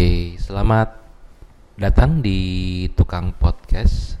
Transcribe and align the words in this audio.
Oke, 0.00 0.40
selamat 0.40 0.96
datang 1.76 2.24
di 2.24 2.88
Tukang 2.96 3.36
Podcast 3.36 4.16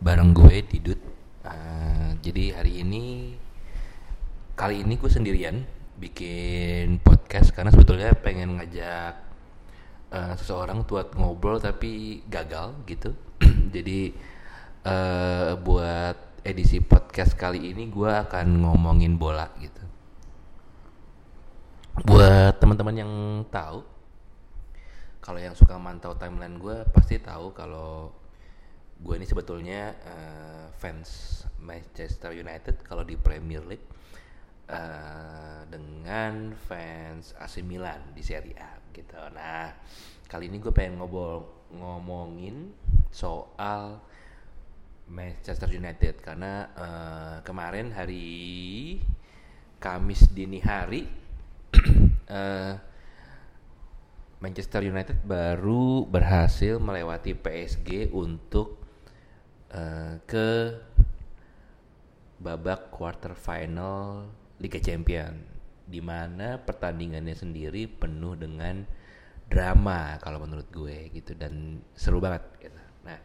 bareng 0.00 0.32
gue 0.32 0.64
Didut. 0.64 0.96
Uh, 1.44 2.16
jadi 2.24 2.56
hari 2.56 2.80
ini 2.80 3.36
kali 4.56 4.80
ini 4.80 4.96
gue 4.96 5.12
sendirian 5.12 5.60
bikin 6.00 7.04
podcast 7.04 7.52
karena 7.52 7.68
sebetulnya 7.68 8.16
pengen 8.16 8.56
ngajak 8.64 9.20
uh, 10.08 10.32
seseorang 10.40 10.88
buat 10.88 11.12
ngobrol 11.12 11.60
tapi 11.60 12.24
gagal 12.24 12.80
gitu. 12.88 13.12
jadi 13.76 14.16
uh, 14.88 15.52
buat 15.60 16.16
edisi 16.48 16.80
podcast 16.80 17.36
kali 17.36 17.76
ini 17.76 17.92
gue 17.92 18.08
akan 18.08 18.64
ngomongin 18.64 19.20
bola 19.20 19.52
gitu. 19.60 19.84
Buat 22.08 22.56
teman-teman 22.56 22.96
yang 22.96 23.12
tahu 23.52 23.99
kalau 25.20 25.36
yang 25.40 25.52
suka 25.52 25.76
mantau 25.76 26.16
timeline 26.16 26.56
gue 26.56 26.84
pasti 26.96 27.20
tahu 27.20 27.52
kalau 27.52 28.08
gue 29.00 29.14
ini 29.16 29.24
sebetulnya 29.24 29.96
uh, 30.04 30.66
fans 30.76 31.44
Manchester 31.60 32.36
United 32.36 32.84
kalau 32.84 33.04
di 33.04 33.16
Premier 33.16 33.64
League 33.64 33.88
uh, 34.68 35.64
dengan 35.68 36.52
fans 36.56 37.36
AC 37.36 37.64
Milan 37.64 38.12
di 38.12 38.20
Serie 38.24 38.56
A 38.60 38.80
gitu. 38.92 39.16
Nah 39.32 39.72
kali 40.28 40.48
ini 40.48 40.60
gue 40.60 40.72
pengen 40.72 41.00
ngobrol 41.00 41.68
ngomongin 41.72 42.72
soal 43.12 44.00
Manchester 45.10 45.66
United 45.74 46.22
karena 46.22 46.70
uh, 46.76 47.36
kemarin 47.42 47.90
hari 47.90 48.96
Kamis 49.80 50.28
dini 50.30 50.60
hari 50.60 51.08
uh, 52.28 52.76
Manchester 54.40 54.80
United 54.88 55.20
baru 55.28 56.08
berhasil 56.08 56.80
melewati 56.80 57.36
PSG 57.36 58.08
untuk 58.08 58.80
uh, 59.76 60.16
ke 60.24 60.80
babak 62.40 62.88
quarter 62.88 63.36
final 63.36 64.32
Liga 64.56 64.80
Champion 64.80 65.36
di 65.84 66.00
mana 66.00 66.56
pertandingannya 66.56 67.36
sendiri 67.36 67.84
penuh 67.84 68.32
dengan 68.32 68.80
drama 69.50 70.16
kalau 70.24 70.40
menurut 70.40 70.72
gue 70.72 71.12
gitu 71.12 71.36
dan 71.36 71.84
seru 71.92 72.16
banget 72.16 72.40
gitu. 72.64 72.80
Nah, 73.04 73.18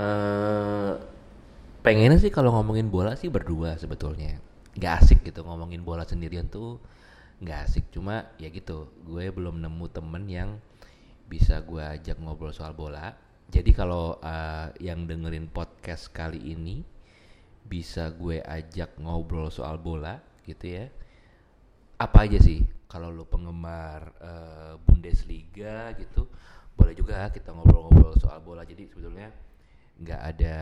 uh, 0.00 0.92
pengennya 1.84 2.16
sih 2.16 2.32
kalau 2.32 2.56
ngomongin 2.56 2.88
bola 2.88 3.18
sih 3.20 3.28
berdua 3.28 3.76
sebetulnya. 3.76 4.40
Gak 4.80 5.04
asik 5.04 5.28
gitu 5.28 5.44
ngomongin 5.44 5.84
bola 5.84 6.08
sendirian 6.08 6.48
tuh 6.48 6.80
nggak 7.42 7.58
asik 7.66 7.90
cuma 7.90 8.30
ya 8.38 8.48
gitu 8.54 8.86
gue 9.02 9.34
belum 9.34 9.58
nemu 9.58 9.86
temen 9.90 10.24
yang 10.30 10.50
bisa 11.26 11.58
gue 11.64 11.82
ajak 11.82 12.22
ngobrol 12.22 12.54
soal 12.54 12.72
bola. 12.76 13.12
Jadi 13.52 13.74
kalau 13.76 14.16
uh, 14.22 14.72
yang 14.80 15.04
dengerin 15.04 15.50
podcast 15.50 16.08
kali 16.08 16.40
ini 16.40 16.80
bisa 17.66 18.08
gue 18.14 18.40
ajak 18.40 18.96
ngobrol 19.02 19.52
soal 19.52 19.76
bola 19.76 20.18
gitu 20.46 20.66
ya 20.66 20.86
apa 22.02 22.26
aja 22.26 22.38
sih? 22.42 22.66
Kalau 22.90 23.14
lo 23.14 23.24
penggemar 23.24 24.10
uh, 24.18 24.74
Bundesliga 24.82 25.94
gitu 25.96 26.26
boleh 26.74 26.98
juga 26.98 27.30
kita 27.30 27.54
ngobrol-ngobrol 27.54 28.18
soal 28.18 28.42
bola. 28.42 28.66
Jadi 28.66 28.90
sebetulnya 28.90 29.30
nggak 30.02 30.20
ada 30.34 30.56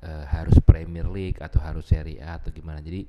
uh, 0.00 0.24
harus 0.32 0.56
Premier 0.64 1.04
League 1.04 1.38
atau 1.44 1.60
harus 1.60 1.84
Serie 1.84 2.24
A 2.24 2.40
atau 2.40 2.48
gimana. 2.48 2.80
Jadi 2.80 3.04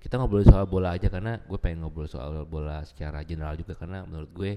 kita 0.00 0.16
ngobrol 0.16 0.42
soal 0.42 0.64
bola 0.64 0.96
aja 0.96 1.12
karena 1.12 1.36
gue 1.44 1.58
pengen 1.60 1.84
ngobrol 1.84 2.08
soal 2.08 2.48
bola 2.48 2.80
secara 2.88 3.20
general 3.22 3.52
juga 3.60 3.76
karena 3.76 4.02
menurut 4.08 4.32
gue 4.32 4.52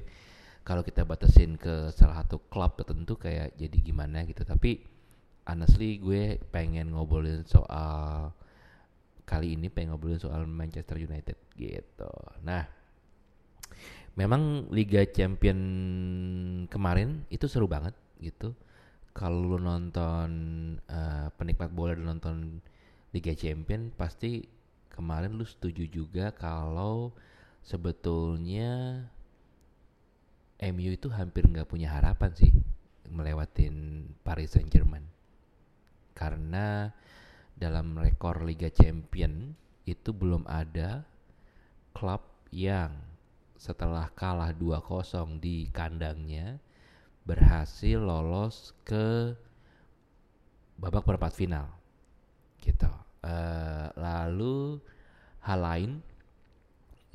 kalau 0.63 0.79
kita 0.79 1.03
batasin 1.03 1.59
ke 1.59 1.91
salah 1.91 2.23
satu 2.23 2.39
klub 2.47 2.79
tertentu 2.79 3.19
kayak 3.19 3.51
jadi 3.59 3.77
gimana 3.83 4.23
gitu. 4.23 4.47
Tapi 4.47 4.79
honestly 5.51 5.99
gue 5.99 6.39
pengen 6.55 6.95
ngobrolin 6.95 7.43
soal 7.43 8.31
kali 9.27 9.59
ini 9.59 9.67
pengen 9.67 9.95
ngobrolin 9.95 10.23
soal 10.23 10.47
Manchester 10.47 10.95
United 10.95 11.35
gitu. 11.59 12.11
Nah 12.47 12.63
memang 14.15 14.71
Liga 14.71 15.03
Champion 15.11 15.59
kemarin 16.71 17.27
itu 17.27 17.51
seru 17.51 17.67
banget 17.67 17.91
gitu. 18.23 18.55
Kalau 19.11 19.59
nonton 19.59 20.31
uh, 20.87 21.27
penikmat 21.35 21.69
bola 21.75 21.93
dan 21.93 22.07
nonton 22.17 22.63
Liga 23.13 23.35
Champion 23.37 23.93
pasti 23.93 24.41
kemarin 24.93 25.33
lu 25.33 25.43
setuju 25.43 25.89
juga 25.89 26.29
kalau 26.31 27.11
sebetulnya 27.65 29.03
MU 30.61 30.89
itu 30.93 31.09
hampir 31.09 31.49
nggak 31.49 31.67
punya 31.67 31.89
harapan 31.91 32.31
sih 32.37 32.53
melewatin 33.09 34.07
Paris 34.21 34.53
Saint 34.55 34.69
Germain 34.69 35.03
karena 36.13 36.93
dalam 37.57 37.97
rekor 37.97 38.45
Liga 38.45 38.69
Champion 38.69 39.57
itu 39.83 40.15
belum 40.15 40.47
ada 40.47 41.03
klub 41.91 42.23
yang 42.53 42.93
setelah 43.57 44.11
kalah 44.13 44.51
2-0 44.51 45.39
di 45.39 45.67
kandangnya 45.71 46.59
berhasil 47.23 47.95
lolos 47.95 48.75
ke 48.83 49.31
babak 50.75 51.07
perempat 51.07 51.31
final 51.31 51.67
gitu. 52.59 52.91
Uh, 53.23 53.87
lalu 53.95 54.83
hal 55.47 55.59
lain 55.63 55.91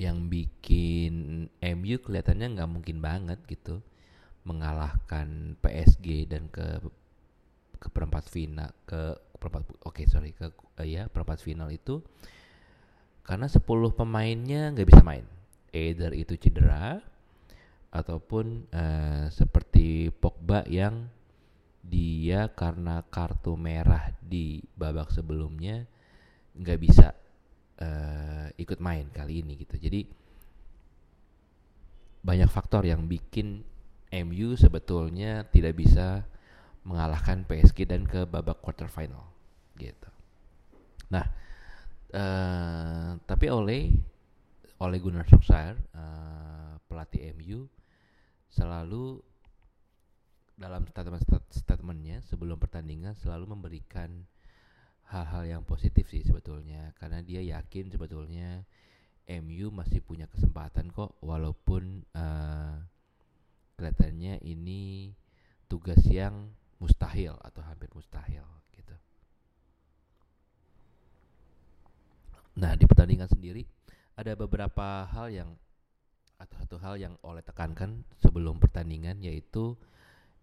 yang 0.01 0.25
bikin 0.25 1.45
MU 1.61 1.95
kelihatannya 2.01 2.57
nggak 2.57 2.71
mungkin 2.71 2.97
banget 2.97 3.37
gitu 3.45 3.85
mengalahkan 4.41 5.53
PSG 5.61 6.25
dan 6.25 6.49
ke 6.49 6.81
ke 7.77 7.87
perempat 7.93 8.25
final 8.25 8.73
ke 8.89 9.13
perempat 9.37 9.69
oke 9.85 9.93
okay, 9.93 10.09
sorry 10.09 10.33
ke 10.33 10.49
uh, 10.49 10.87
ya 10.87 11.05
perempat 11.13 11.45
final 11.45 11.69
itu 11.69 12.01
karena 13.29 13.45
10 13.45 13.61
pemainnya 13.93 14.73
nggak 14.73 14.89
bisa 14.89 15.05
main. 15.05 15.21
Either 15.69 16.17
itu 16.17 16.33
cedera 16.33 16.97
ataupun 17.93 18.65
uh, 18.73 19.29
seperti 19.29 20.09
Pogba 20.09 20.65
yang 20.65 21.13
dia 21.85 22.49
karena 22.57 23.05
kartu 23.05 23.53
merah 23.53 24.09
di 24.17 24.65
babak 24.73 25.13
sebelumnya 25.13 25.85
nggak 26.59 26.79
bisa 26.79 27.15
uh, 27.79 28.47
ikut 28.59 28.79
main 28.83 29.07
kali 29.09 29.41
ini 29.41 29.55
gitu. 29.55 29.79
Jadi 29.79 30.03
banyak 32.19 32.51
faktor 32.51 32.83
yang 32.83 33.07
bikin 33.07 33.63
MU 34.11 34.59
sebetulnya 34.59 35.47
tidak 35.47 35.79
bisa 35.79 36.27
mengalahkan 36.83 37.47
PSG 37.47 37.87
dan 37.87 38.03
ke 38.03 38.27
babak 38.27 38.59
quarter 38.59 38.91
final 38.91 39.31
gitu. 39.79 40.09
Nah, 41.13 41.25
uh, 42.11 43.15
tapi 43.23 43.47
oleh 43.47 43.95
oleh 44.79 44.97
Gunnar 44.99 45.27
Solskjaer 45.27 45.75
uh, 45.95 46.75
pelatih 46.87 47.35
MU 47.39 47.67
selalu 48.51 49.21
dalam 50.59 50.83
statement 50.91 51.23
statementnya 51.55 52.19
sebelum 52.27 52.59
pertandingan 52.59 53.15
selalu 53.15 53.55
memberikan 53.55 54.27
hal-hal 55.09 55.43
yang 55.45 55.63
positif 55.65 56.05
sih 56.13 56.21
sebetulnya 56.21 56.93
karena 57.01 57.25
dia 57.25 57.41
yakin 57.41 57.89
sebetulnya 57.89 58.61
MU 59.29 59.73
masih 59.73 60.01
punya 60.05 60.29
kesempatan 60.29 60.93
kok 60.93 61.17
walaupun 61.21 62.05
uh, 62.13 62.77
kelihatannya 63.77 64.41
ini 64.45 65.13
tugas 65.69 66.01
yang 66.09 66.49
mustahil 66.81 67.37
atau 67.41 67.61
hampir 67.65 67.89
mustahil 67.93 68.45
gitu. 68.73 68.95
Nah 72.57 72.73
di 72.77 72.85
pertandingan 72.89 73.29
sendiri 73.29 73.65
ada 74.17 74.33
beberapa 74.33 75.05
hal 75.09 75.29
yang 75.29 75.49
atau 76.39 76.55
satu 76.63 76.77
hal 76.79 76.95
yang 76.97 77.13
oleh 77.25 77.43
tekankan 77.43 78.05
sebelum 78.21 78.57
pertandingan 78.61 79.19
yaitu 79.21 79.75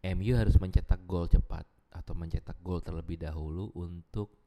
MU 0.03 0.33
harus 0.37 0.55
mencetak 0.61 1.03
gol 1.09 1.27
cepat 1.27 1.65
atau 1.91 2.13
mencetak 2.13 2.55
gol 2.61 2.85
terlebih 2.85 3.19
dahulu 3.19 3.73
untuk 3.75 4.46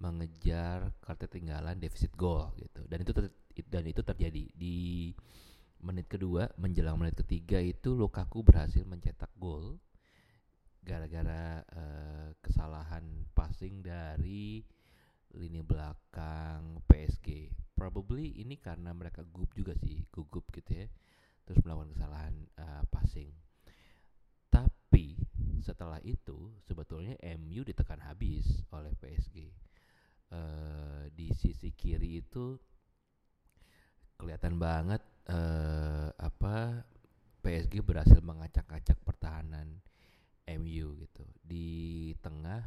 mengejar 0.00 0.96
ketertinggalan 1.04 1.76
defisit 1.76 2.16
gol 2.16 2.50
gitu. 2.56 2.80
Dan 2.88 3.04
itu 3.04 3.12
dan 3.68 3.84
itu 3.84 4.00
terjadi. 4.00 4.44
Di 4.56 5.12
menit 5.84 6.08
kedua 6.08 6.48
menjelang 6.56 6.96
menit 6.96 7.20
ketiga 7.20 7.60
itu 7.60 7.92
Lukaku 7.96 8.44
berhasil 8.44 8.84
mencetak 8.84 9.32
gol 9.36 9.80
gara-gara 10.80 11.60
uh, 11.76 12.32
kesalahan 12.40 13.04
passing 13.36 13.84
dari 13.84 14.64
lini 15.36 15.60
belakang 15.62 16.80
PSG 16.88 17.52
probably 17.76 18.40
ini 18.40 18.58
karena 18.58 18.90
mereka 18.90 19.22
gugup 19.22 19.52
juga 19.52 19.76
sih 19.76 20.00
gugup 20.08 20.48
gitu 20.56 20.84
ya. 20.84 20.88
Terus 21.44 21.60
melakukan 21.64 21.92
kesalahan 21.92 22.34
uh, 22.56 22.84
passing. 22.88 23.30
Tapi 24.48 25.20
setelah 25.60 26.00
itu 26.00 26.56
sebetulnya 26.64 27.20
MU 27.36 27.60
ditekan 27.62 28.00
habis 28.00 28.64
oleh 28.72 28.96
PSG 28.96 29.52
uh, 30.34 31.04
di 31.14 31.30
sisi 31.34 31.70
kiri 31.74 32.22
itu 32.22 32.58
kelihatan 34.20 34.60
banget 34.60 35.02
uh, 35.32 36.12
apa 36.20 36.84
PSG 37.40 37.80
berhasil 37.80 38.20
mengacak-acak 38.20 39.00
pertahanan 39.00 39.80
MU 40.60 40.86
gitu. 41.00 41.24
Di 41.40 42.12
tengah 42.20 42.60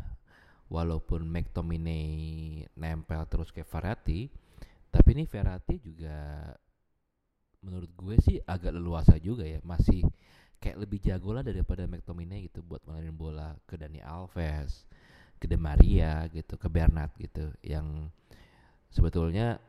walaupun 0.72 1.28
McTominay 1.30 2.08
nempel 2.74 3.22
terus 3.30 3.54
ke 3.54 3.62
Verratti 3.62 4.26
tapi 4.90 5.10
ini 5.18 5.26
Verratti 5.26 5.78
juga 5.82 6.50
menurut 7.66 7.90
gue 7.96 8.16
sih 8.22 8.38
agak 8.46 8.74
leluasa 8.74 9.18
juga 9.22 9.46
ya. 9.46 9.62
Masih 9.62 10.06
kayak 10.64 10.80
lebih 10.80 11.00
jago 11.04 11.36
lah 11.36 11.44
daripada 11.44 11.84
McTominay 11.90 12.48
gitu 12.48 12.64
buat 12.64 12.80
ngelarin 12.88 13.14
bola 13.14 13.58
ke 13.68 13.76
Dani 13.76 14.00
Alves 14.00 14.88
ke 15.44 15.52
De 15.52 15.60
Maria 15.60 16.24
gitu 16.32 16.56
ke 16.56 16.72
Bernat 16.72 17.12
gitu 17.20 17.52
yang 17.60 18.08
sebetulnya 18.88 19.60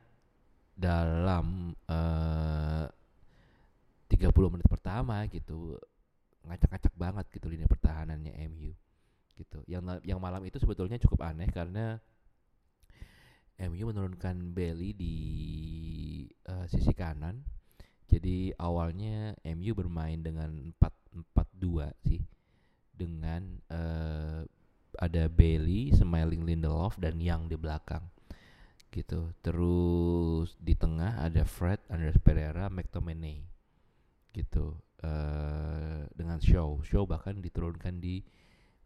dalam 0.79 1.75
uh, 1.91 2.87
30 4.07 4.31
menit 4.55 4.71
pertama 4.71 5.27
gitu 5.27 5.75
ngacak-ngacak 6.47 6.95
banget 6.95 7.27
gitu 7.35 7.51
lini 7.51 7.67
pertahanannya 7.67 8.31
MU 8.55 8.71
gitu. 9.35 9.59
Yang 9.67 9.99
yang 10.07 10.23
malam 10.23 10.47
itu 10.47 10.63
sebetulnya 10.63 11.03
cukup 11.03 11.27
aneh 11.27 11.51
karena 11.51 11.99
MU 13.59 13.91
menurunkan 13.91 14.55
Bailey 14.55 14.95
di 14.95 15.17
uh, 16.47 16.67
sisi 16.71 16.95
kanan. 16.95 17.43
Jadi 18.07 18.55
awalnya 18.61 19.35
MU 19.59 19.73
bermain 19.75 20.23
dengan 20.23 20.71
4-4-2 20.79 21.91
sih. 22.07 22.23
Dengan 22.95 23.59
uh, 23.75 24.47
ada 25.01 25.27
Bailey, 25.31 25.91
Smiling 25.95 26.47
Lindelof 26.47 26.99
dan 27.01 27.19
Yang 27.19 27.55
di 27.55 27.57
belakang. 27.57 28.05
Gitu. 28.95 29.35
Terus 29.43 30.55
di 30.61 30.75
tengah 30.79 31.19
ada 31.19 31.43
Fred, 31.43 31.83
Andres 31.91 32.19
Pereira, 32.23 32.71
McTominay. 32.71 33.43
Gitu. 34.31 34.75
Uh, 35.05 36.09
dengan 36.17 36.41
Show. 36.41 36.81
Show 36.87 37.05
bahkan 37.05 37.37
diturunkan 37.39 38.01
di 38.01 38.25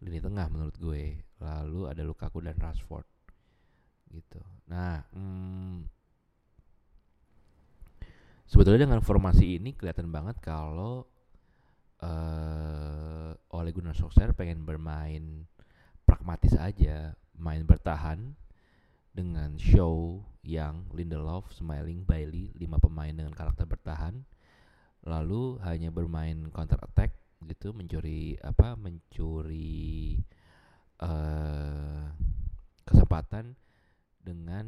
lini 0.03 0.19
tengah 0.19 0.49
menurut 0.51 0.75
gue. 0.81 1.21
Lalu 1.39 1.91
ada 1.91 2.03
Lukaku 2.03 2.43
dan 2.43 2.59
Rashford 2.59 3.07
gitu. 4.13 4.41
Nah, 4.69 5.05
hmm, 5.13 5.85
sebetulnya 8.49 8.89
dengan 8.89 9.05
formasi 9.05 9.61
ini 9.61 9.77
kelihatan 9.77 10.09
banget 10.09 10.41
kalau 10.41 11.05
uh, 12.01 13.33
Ole 13.53 13.71
Gunnar 13.73 13.97
Solskjaer 13.97 14.33
pengen 14.33 14.65
bermain 14.65 15.45
pragmatis 16.09 16.57
aja, 16.57 17.13
main 17.37 17.69
bertahan 17.69 18.33
dengan 19.13 19.61
show 19.61 20.25
yang 20.41 20.89
Lindelof, 20.97 21.53
Smiling, 21.53 22.09
Bailey, 22.09 22.57
lima 22.57 22.81
pemain 22.81 23.13
dengan 23.13 23.37
karakter 23.37 23.69
bertahan, 23.69 24.25
lalu 25.05 25.61
hanya 25.61 25.93
bermain 25.93 26.49
counter 26.49 26.81
attack 26.81 27.13
gitu 27.47 27.71
mencuri 27.71 28.35
apa 28.43 28.75
mencuri 28.75 30.19
uh, 30.99 32.11
kesempatan 32.83 33.55
dengan 34.19 34.67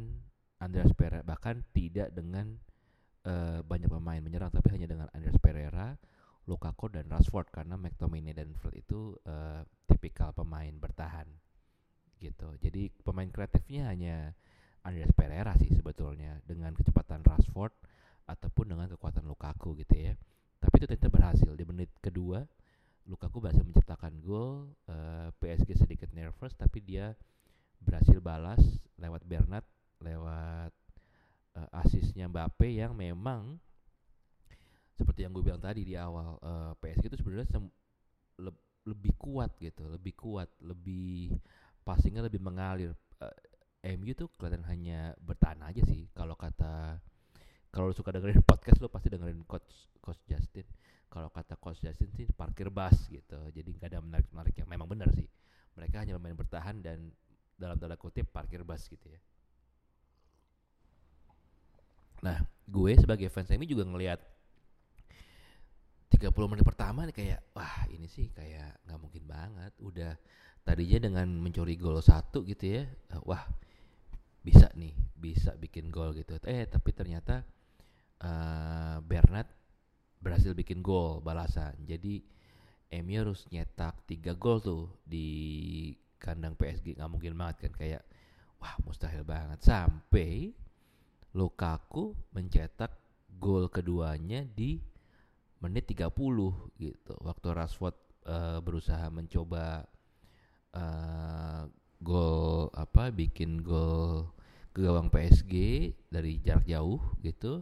Andreas 0.61 0.93
Pereira 0.95 1.25
bahkan 1.25 1.65
tidak 1.75 2.13
dengan 2.15 2.55
uh, 3.27 3.59
banyak 3.65 3.89
pemain 3.89 4.21
menyerang 4.21 4.53
tapi 4.53 4.71
hanya 4.77 4.87
dengan 4.87 5.07
Andreas 5.11 5.37
Pereira, 5.41 5.97
Lukaku 6.49 6.89
dan 6.89 7.05
Rashford 7.09 7.53
karena 7.53 7.77
McTominay 7.77 8.33
dan 8.33 8.53
Fred 8.57 8.81
itu 8.81 9.13
uh, 9.29 9.61
tipikal 9.85 10.33
pemain 10.33 10.73
bertahan 10.73 11.29
gitu. 12.17 12.53
Jadi 12.61 12.89
pemain 13.01 13.29
kreatifnya 13.29 13.89
hanya 13.93 14.33
Andreas 14.81 15.13
Pereira 15.13 15.53
sih 15.61 15.69
sebetulnya 15.73 16.41
dengan 16.45 16.73
kecepatan 16.73 17.21
Rashford 17.21 17.73
ataupun 18.25 18.73
dengan 18.73 18.89
kekuatan 18.89 19.25
Lukaku 19.25 19.77
gitu 19.81 19.95
ya. 19.97 20.13
Tapi 20.61 20.73
itu 20.81 20.85
ternyata 20.89 21.09
berhasil 21.09 21.51
di 21.53 21.65
menit 21.65 21.89
kedua 22.01 22.45
Lukaku 23.09 23.41
berhasil 23.41 23.65
menciptakan 23.65 24.13
gol 24.21 24.69
uh, 24.85 24.93
eh, 24.93 25.29
PSG 25.41 25.73
sedikit 25.73 26.09
nervous 26.13 26.53
tapi 26.53 26.85
dia 26.85 27.17
berhasil 27.81 28.21
balas 28.21 28.61
lewat 29.01 29.25
Bernat 29.25 29.65
lewat 29.97 30.69
uh, 31.57 31.69
asisnya 31.81 32.29
Mbappe 32.29 32.69
yang 32.69 32.93
memang 32.93 33.57
seperti 34.95 35.23
yang 35.23 35.31
gue 35.31 35.43
bilang 35.43 35.61
tadi 35.61 35.87
di 35.87 35.95
awal 35.95 36.37
uh, 36.41 36.73
PSG 36.79 37.11
itu 37.11 37.17
sebenarnya 37.19 37.59
le 38.41 38.51
lebih 38.81 39.13
kuat 39.13 39.53
gitu 39.61 39.85
lebih 39.85 40.17
kuat 40.17 40.49
lebih 40.61 41.37
passingnya 41.85 42.25
lebih 42.25 42.41
mengalir. 42.41 42.93
Uh, 43.21 43.33
MU 43.97 44.13
tuh 44.13 44.29
kelihatan 44.37 44.61
hanya 44.69 45.17
bertahan 45.17 45.57
aja 45.65 45.81
sih 45.89 46.05
kalau 46.13 46.37
kata 46.37 47.01
kalau 47.73 47.89
lu 47.89 47.95
suka 47.97 48.13
dengerin 48.13 48.45
podcast 48.49 48.77
lu 48.77 48.89
pasti 48.91 49.09
dengerin 49.09 49.41
coach 49.45 49.89
coach 50.01 50.21
Justin. 50.29 50.65
Kalau 51.11 51.27
kata 51.27 51.59
coach 51.59 51.81
Justin 51.81 52.07
sih 52.15 52.29
parkir 52.29 52.71
bus 52.71 53.09
gitu 53.09 53.39
jadi 53.51 53.69
nggak 53.73 53.89
ada 53.89 53.99
menarik 53.99 54.27
menarik 54.29 54.55
yang 54.57 54.69
memang 54.69 54.87
benar 54.89 55.09
sih. 55.17 55.25
Mereka 55.73 56.03
hanya 56.03 56.19
main 56.21 56.37
bertahan 56.37 56.83
dan 56.83 57.09
dalam 57.57 57.77
tanda 57.77 57.97
kutip 57.97 58.29
parkir 58.29 58.61
bus 58.61 58.85
gitu 58.85 59.05
ya. 59.09 59.19
Nah 62.21 62.37
gue 62.69 62.91
sebagai 62.97 63.27
fans 63.33 63.49
ini 63.49 63.65
juga 63.65 63.81
ngelihat 63.85 64.21
30 66.11 66.51
menit 66.51 66.65
pertama 66.67 67.07
nih 67.07 67.15
kayak 67.15 67.39
wah 67.55 67.87
ini 67.87 68.07
sih 68.11 68.27
kayak 68.35 68.83
nggak 68.83 68.99
mungkin 68.99 69.23
banget. 69.23 69.71
Udah 69.79 70.13
tadinya 70.61 71.07
dengan 71.09 71.27
mencuri 71.39 71.73
gol 71.79 71.97
satu 72.05 72.45
gitu 72.45 72.77
ya 72.77 72.85
wah 73.25 73.41
bisa 74.45 74.69
nih 74.77 74.93
bisa 75.17 75.53
bikin 75.57 75.93
gol 75.93 76.13
gitu. 76.17 76.37
Eh 76.45 76.65
tapi 76.67 76.91
ternyata 76.91 77.45
uh, 78.21 78.97
Bernard 79.01 79.49
berhasil 80.21 80.53
bikin 80.53 80.83
gol 80.83 81.21
balasan. 81.21 81.73
Jadi 81.85 82.21
MU 82.91 83.15
harus 83.23 83.47
nyetak 83.49 84.03
tiga 84.03 84.35
gol 84.35 84.59
tuh 84.59 84.91
di 85.07 85.89
kandang 86.21 86.53
PSG 86.59 86.99
nggak 86.99 87.11
mungkin 87.11 87.33
banget 87.33 87.69
kan 87.69 87.73
kayak 87.77 88.03
wah 88.59 88.75
mustahil 88.85 89.23
banget. 89.23 89.63
Sampai 89.63 90.53
Lukaku 91.31 92.11
mencetak 92.35 92.91
gol 93.39 93.71
keduanya 93.71 94.43
di 94.43 94.83
menit 95.61 95.85
30 95.93 96.09
gitu 96.81 97.13
waktu 97.21 97.47
Rashford 97.53 97.97
uh, 98.25 98.57
berusaha 98.59 99.07
mencoba 99.13 99.85
uh, 100.73 101.69
gol 102.01 102.73
apa 102.73 103.13
bikin 103.13 103.61
gol 103.61 104.33
ke 104.73 104.81
gawang 104.81 105.13
PSG 105.13 105.53
dari 106.09 106.41
jarak 106.41 106.65
jauh 106.65 106.97
gitu 107.21 107.61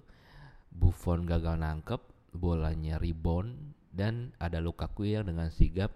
Buffon 0.72 1.28
gagal 1.28 1.60
nangkep 1.60 2.00
bolanya 2.31 3.01
rebound 3.01 3.75
dan 3.90 4.31
ada 4.38 4.62
Lukaku 4.62 5.10
yang 5.10 5.28
dengan 5.28 5.52
sigap 5.52 5.92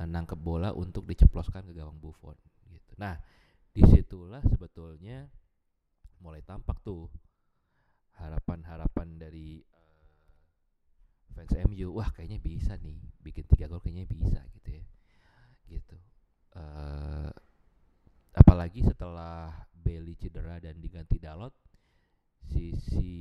uh, 0.00 0.08
nangkep 0.08 0.38
bola 0.40 0.72
untuk 0.72 1.04
diceploskan 1.04 1.66
ke 1.68 1.76
gawang 1.76 1.98
Buffon 2.00 2.38
gitu. 2.72 2.94
Nah, 2.96 3.18
di 3.74 3.82
situlah 3.84 4.40
sebetulnya 4.46 5.28
mulai 6.22 6.40
tampak 6.42 6.80
tuh 6.82 7.10
harapan-harapan 8.18 9.08
dari 9.18 9.62
fans 11.38 11.54
MU. 11.70 11.94
Wah, 11.94 12.10
kayaknya 12.10 12.42
bisa 12.42 12.74
nih 12.82 12.98
bikin 13.22 13.46
tiga 13.46 13.70
gol 13.70 13.78
kayaknya 13.78 14.10
bisa 14.10 14.42
gitu 14.58 14.74
ya. 14.74 14.84
Gitu. 15.70 15.96
Uh, 16.58 17.30
apalagi 18.34 18.82
setelah 18.82 19.54
Bailey 19.70 20.18
cedera 20.18 20.58
dan 20.58 20.82
diganti 20.82 21.22
Dalot 21.22 21.54
sisi 22.48 23.14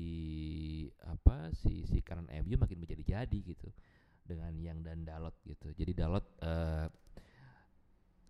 apa 1.04 1.52
sisi 1.54 2.02
kanan 2.02 2.32
MU 2.42 2.58
makin 2.58 2.80
menjadi 2.82 3.22
jadi 3.22 3.40
gitu 3.54 3.70
dengan 4.26 4.52
yang 4.58 4.82
dan 4.82 5.06
Dalot 5.06 5.38
gitu. 5.46 5.70
Jadi 5.78 5.94
Dalot 5.94 6.26
uh, 6.42 6.90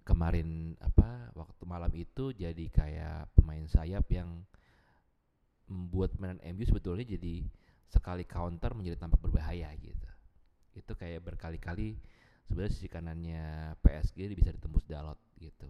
kemarin 0.04 0.76
apa 0.84 1.32
waktu 1.36 1.64
malam 1.64 1.92
itu 1.96 2.36
jadi 2.36 2.66
kayak 2.72 3.32
pemain 3.36 3.64
sayap 3.68 4.08
yang 4.12 4.44
membuat 5.68 6.16
mainan 6.16 6.40
MU 6.56 6.64
sebetulnya 6.64 7.04
jadi 7.04 7.44
sekali 7.88 8.28
counter 8.28 8.76
menjadi 8.76 9.00
tampak 9.00 9.24
berbahaya 9.24 9.72
gitu. 9.80 10.10
Itu 10.76 10.94
kayak 10.94 11.24
berkali-kali 11.24 11.98
sebenarnya 12.48 12.74
sisi 12.74 12.88
kanannya 12.88 13.76
PSG 13.84 14.32
bisa 14.32 14.52
ditembus 14.56 14.88
Dalot 14.88 15.20
gitu 15.40 15.68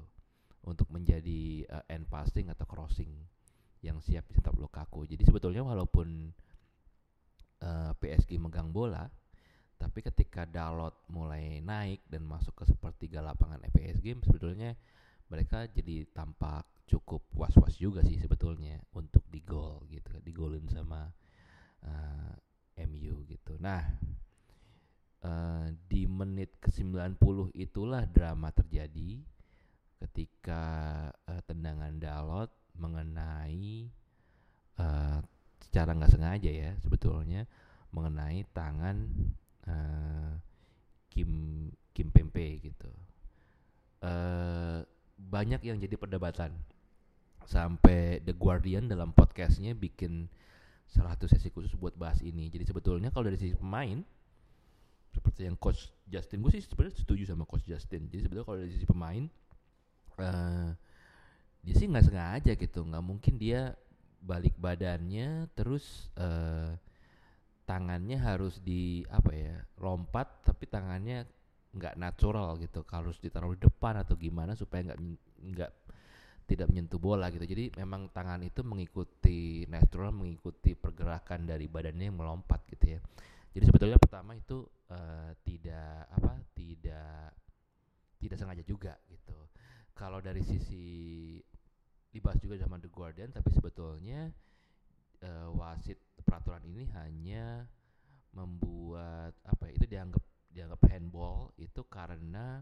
untuk 0.67 0.91
menjadi 0.91 1.63
uh, 1.71 1.83
end 1.87 2.05
passing 2.11 2.51
atau 2.51 2.67
crossing 2.67 3.09
yang 3.81 4.01
siap 4.01 4.25
dicetak 4.29 4.57
Lukaku. 4.57 5.05
Jadi 5.05 5.23
sebetulnya 5.23 5.63
walaupun 5.63 6.33
uh, 7.61 7.65
eh, 7.65 7.91
PSG 7.95 8.41
megang 8.41 8.73
bola, 8.73 9.05
tapi 9.77 10.01
ketika 10.01 10.43
Dalot 10.43 11.07
mulai 11.13 11.61
naik 11.61 12.03
dan 12.09 12.25
masuk 12.25 12.57
ke 12.57 12.65
sepertiga 12.65 13.21
lapangan 13.21 13.61
PSG, 13.69 14.17
sebetulnya 14.25 14.73
mereka 15.29 15.69
jadi 15.69 16.09
tampak 16.09 16.65
cukup 16.87 17.21
was-was 17.35 17.75
juga 17.77 18.01
sih 18.01 18.17
sebetulnya 18.17 18.79
untuk 18.95 19.21
di 19.27 19.43
gol 19.43 19.83
gitu, 19.91 20.17
digolin 20.23 20.65
sama 20.71 21.11
uh, 21.85 22.33
eh, 22.77 22.85
MU 22.89 23.25
gitu. 23.27 23.57
Nah, 23.61 23.83
uh, 25.25 25.67
di 25.89 26.05
menit 26.09 26.55
ke-90 26.61 27.53
itulah 27.57 28.05
drama 28.09 28.49
terjadi 28.53 29.21
ketika 29.97 30.63
uh, 31.25 31.41
tendangan 31.49 31.97
Dalot 31.97 32.53
mengenai 32.77 33.89
uh, 34.77 35.19
secara 35.61 35.97
nggak 35.97 36.13
sengaja 36.13 36.51
ya 36.53 36.71
sebetulnya 36.85 37.49
mengenai 37.89 38.45
tangan 38.53 38.97
uh, 39.65 40.37
Kim 41.09 41.31
Kim 41.97 42.13
Pempe 42.13 42.61
gitu. 42.61 42.91
Uh, 43.97 44.85
banyak 45.17 45.65
yang 45.65 45.81
jadi 45.81 45.97
perdebatan 45.97 46.53
sampai 47.49 48.21
The 48.21 48.37
Guardian 48.37 48.85
dalam 48.85 49.17
podcastnya 49.17 49.73
bikin 49.73 50.29
satu 50.87 51.27
sesi 51.27 51.51
khusus 51.51 51.75
buat 51.75 51.93
bahas 51.99 52.23
ini. 52.23 52.47
Jadi 52.47 52.63
sebetulnya 52.67 53.11
kalau 53.11 53.27
dari 53.27 53.39
sisi 53.39 53.55
pemain 53.55 53.99
seperti 55.11 55.49
yang 55.49 55.57
coach 55.57 55.89
Justin 56.07 56.45
gue 56.45 56.51
sih 56.53 56.63
sebenarnya 56.63 56.95
setuju 57.03 57.23
sama 57.27 57.43
coach 57.43 57.67
Justin. 57.67 58.07
Jadi 58.07 58.27
sebetulnya 58.27 58.47
kalau 58.47 58.59
dari 58.59 58.71
sisi 58.71 58.87
pemain 58.87 59.23
uh, 60.19 60.71
dia 61.61 61.75
sih 61.75 61.87
nggak 61.91 62.05
sengaja 62.07 62.51
gitu, 62.55 62.79
nggak 62.87 63.03
mungkin 63.03 63.35
dia 63.35 63.75
balik 64.23 64.57
badannya 64.57 65.45
terus 65.53 66.09
uh, 66.17 66.73
tangannya 67.67 68.17
harus 68.17 68.63
di 68.63 69.03
apa 69.11 69.31
ya 69.35 69.55
lompat 69.83 70.47
tapi 70.47 70.65
tangannya 70.71 71.27
nggak 71.75 71.99
natural 71.99 72.57
gitu 72.57 72.81
harus 72.89 73.19
ditaruh 73.21 73.53
di 73.53 73.67
depan 73.67 74.01
atau 74.01 74.17
gimana 74.17 74.57
supaya 74.57 74.87
nggak 74.87 74.99
nggak 75.53 75.71
tidak 76.47 76.71
menyentuh 76.71 76.97
bola 76.97 77.27
gitu. 77.27 77.43
Jadi 77.43 77.75
memang 77.75 78.07
tangan 78.15 78.39
itu 78.39 78.63
mengikuti 78.63 79.67
natural 79.67 80.15
mengikuti 80.15 80.73
pergerakan 80.73 81.43
dari 81.43 81.67
badannya 81.67 82.07
yang 82.07 82.17
melompat 82.17 82.63
gitu 82.71 82.95
ya. 82.95 82.99
Jadi 83.51 83.63
sebetulnya 83.67 83.99
pertama 83.99 84.31
itu 84.33 84.63
uh, 84.89 85.31
tidak 85.43 86.07
apa 86.07 86.39
tidak 86.55 87.35
tidak 88.17 88.37
sengaja 88.39 88.63
juga 88.63 88.95
gitu. 89.11 89.37
Kalau 89.91 90.23
dari 90.23 90.41
sisi 90.41 91.37
dibahas 92.07 92.39
juga 92.39 92.55
sama 92.55 92.79
The 92.79 92.87
Guardian 92.87 93.35
tapi 93.35 93.51
sebetulnya 93.51 94.31
uh, 95.27 95.49
wasit 95.51 95.99
peraturan 96.23 96.63
ini 96.63 96.87
hanya 96.95 97.67
membuat 98.31 99.35
apa 99.43 99.67
ya, 99.67 99.71
itu 99.75 99.85
dianggap 99.89 100.23
dianggap 100.53 100.81
handball 100.89 101.51
itu 101.59 101.81
karena 101.89 102.61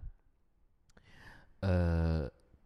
uh, 1.64 2.26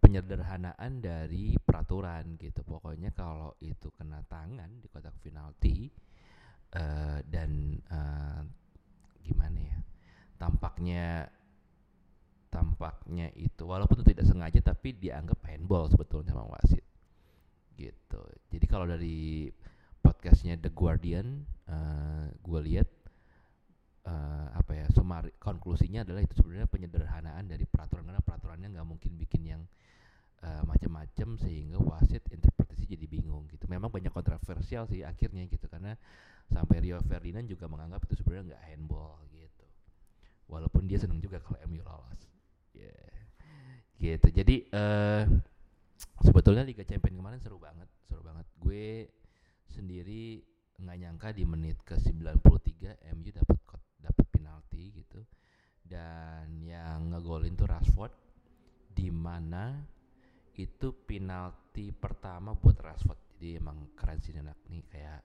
penyederhanaan 0.09 1.05
dari 1.05 1.53
peraturan 1.61 2.33
gitu. 2.41 2.65
Pokoknya 2.65 3.13
kalau 3.13 3.53
itu 3.61 3.93
kena 3.93 4.25
tangan 4.25 4.81
di 4.81 4.89
kotak 4.89 5.13
penalti 5.21 5.85
uh, 6.73 7.21
dan 7.29 7.77
uh, 7.93 8.41
gimana 9.21 9.59
ya? 9.61 9.77
Tampaknya 10.41 11.29
tampaknya 12.49 13.29
itu 13.37 13.61
walaupun 13.61 14.01
itu 14.01 14.17
tidak 14.17 14.25
sengaja 14.25 14.73
tapi 14.73 14.97
dianggap 14.97 15.37
handball 15.45 15.85
sebetulnya 15.85 16.33
sama 16.33 16.49
wasit 16.57 16.81
gitu. 17.77 18.21
Jadi 18.49 18.65
kalau 18.65 18.89
dari 18.89 19.53
podcastnya 20.01 20.57
The 20.57 20.73
Guardian 20.73 21.45
uh, 21.69 22.33
gue 22.33 22.59
lihat 22.65 22.89
uh, 24.09 24.49
apa 24.57 24.73
ya 24.73 24.85
sumari 24.89 25.29
konklusinya 25.37 26.01
adalah 26.01 26.25
itu 26.25 26.33
sebenarnya 26.33 26.65
penyederhanaan 26.65 27.45
dari 27.45 27.69
peraturan 27.69 28.09
karena 28.09 28.25
peraturannya 28.25 28.73
nggak 28.73 28.87
mungkin 28.89 29.13
bikin 29.21 29.45
yang 29.45 29.61
uh, 30.43 30.63
macam-macam 30.65 31.37
sehingga 31.39 31.77
wasit 31.79 32.23
interpretasi 32.31 32.85
jadi 32.87 33.05
bingung 33.05 33.47
gitu. 33.51 33.65
Memang 33.67 33.91
banyak 33.91 34.11
kontroversial 34.11 34.87
sih 34.87 35.03
akhirnya 35.03 35.45
gitu 35.47 35.65
karena 35.67 35.95
sampai 36.49 36.81
Rio 36.81 36.97
Ferdinand 37.05 37.45
juga 37.45 37.69
menganggap 37.69 38.03
itu 38.07 38.19
sebenarnya 38.19 38.55
nggak 38.55 38.63
handball 38.71 39.19
gitu. 39.31 39.65
Walaupun 40.49 40.89
dia 40.89 40.97
senang 40.97 41.21
juga 41.21 41.37
kalau 41.43 41.59
MU 41.69 41.83
lolos. 41.85 42.21
Yeah. 42.73 43.13
Gitu. 43.99 44.27
Jadi 44.31 44.55
uh, 44.71 45.27
sebetulnya 46.23 46.63
Liga 46.63 46.87
Champions 46.87 47.19
kemarin 47.19 47.39
seru 47.43 47.59
banget, 47.59 47.87
seru 48.07 48.23
banget. 48.23 48.47
Gue 48.57 49.11
sendiri 49.69 50.41
nggak 50.79 50.97
nyangka 50.97 51.29
di 51.35 51.43
menit 51.43 51.77
ke 51.83 51.99
93 51.99 52.39
MU 53.19 53.29
dapat 53.35 53.59
dapat 53.99 54.25
penalti 54.31 54.95
gitu 54.95 55.19
dan 55.83 56.63
yang 56.63 57.11
ngegolin 57.11 57.57
tuh 57.59 57.67
Rashford 57.67 58.13
di 58.95 59.11
mana 59.11 59.75
itu 60.59 60.91
penalti 61.07 61.95
pertama 61.95 62.51
buat 62.51 62.75
Rashford. 62.75 63.39
Jadi 63.39 63.55
emang 63.55 63.95
keren 63.95 64.19
sih 64.19 64.35
anak 64.35 64.59
nih 64.67 64.83
kayak 64.91 65.23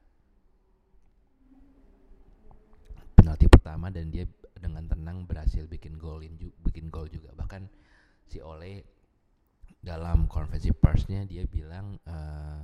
penalti 3.19 3.51
pertama 3.51 3.91
dan 3.91 4.15
dia 4.15 4.31
dengan 4.55 4.87
tenang 4.87 5.27
berhasil 5.27 5.67
bikin 5.67 5.99
golin 5.99 6.39
bikin 6.39 6.87
gol 6.87 7.11
juga. 7.11 7.35
Bahkan 7.35 7.67
si 8.31 8.39
Ole 8.39 8.87
dalam 9.83 10.31
konferensi 10.31 10.71
persnya 10.71 11.27
dia 11.27 11.43
bilang 11.51 11.99
uh, 12.07 12.63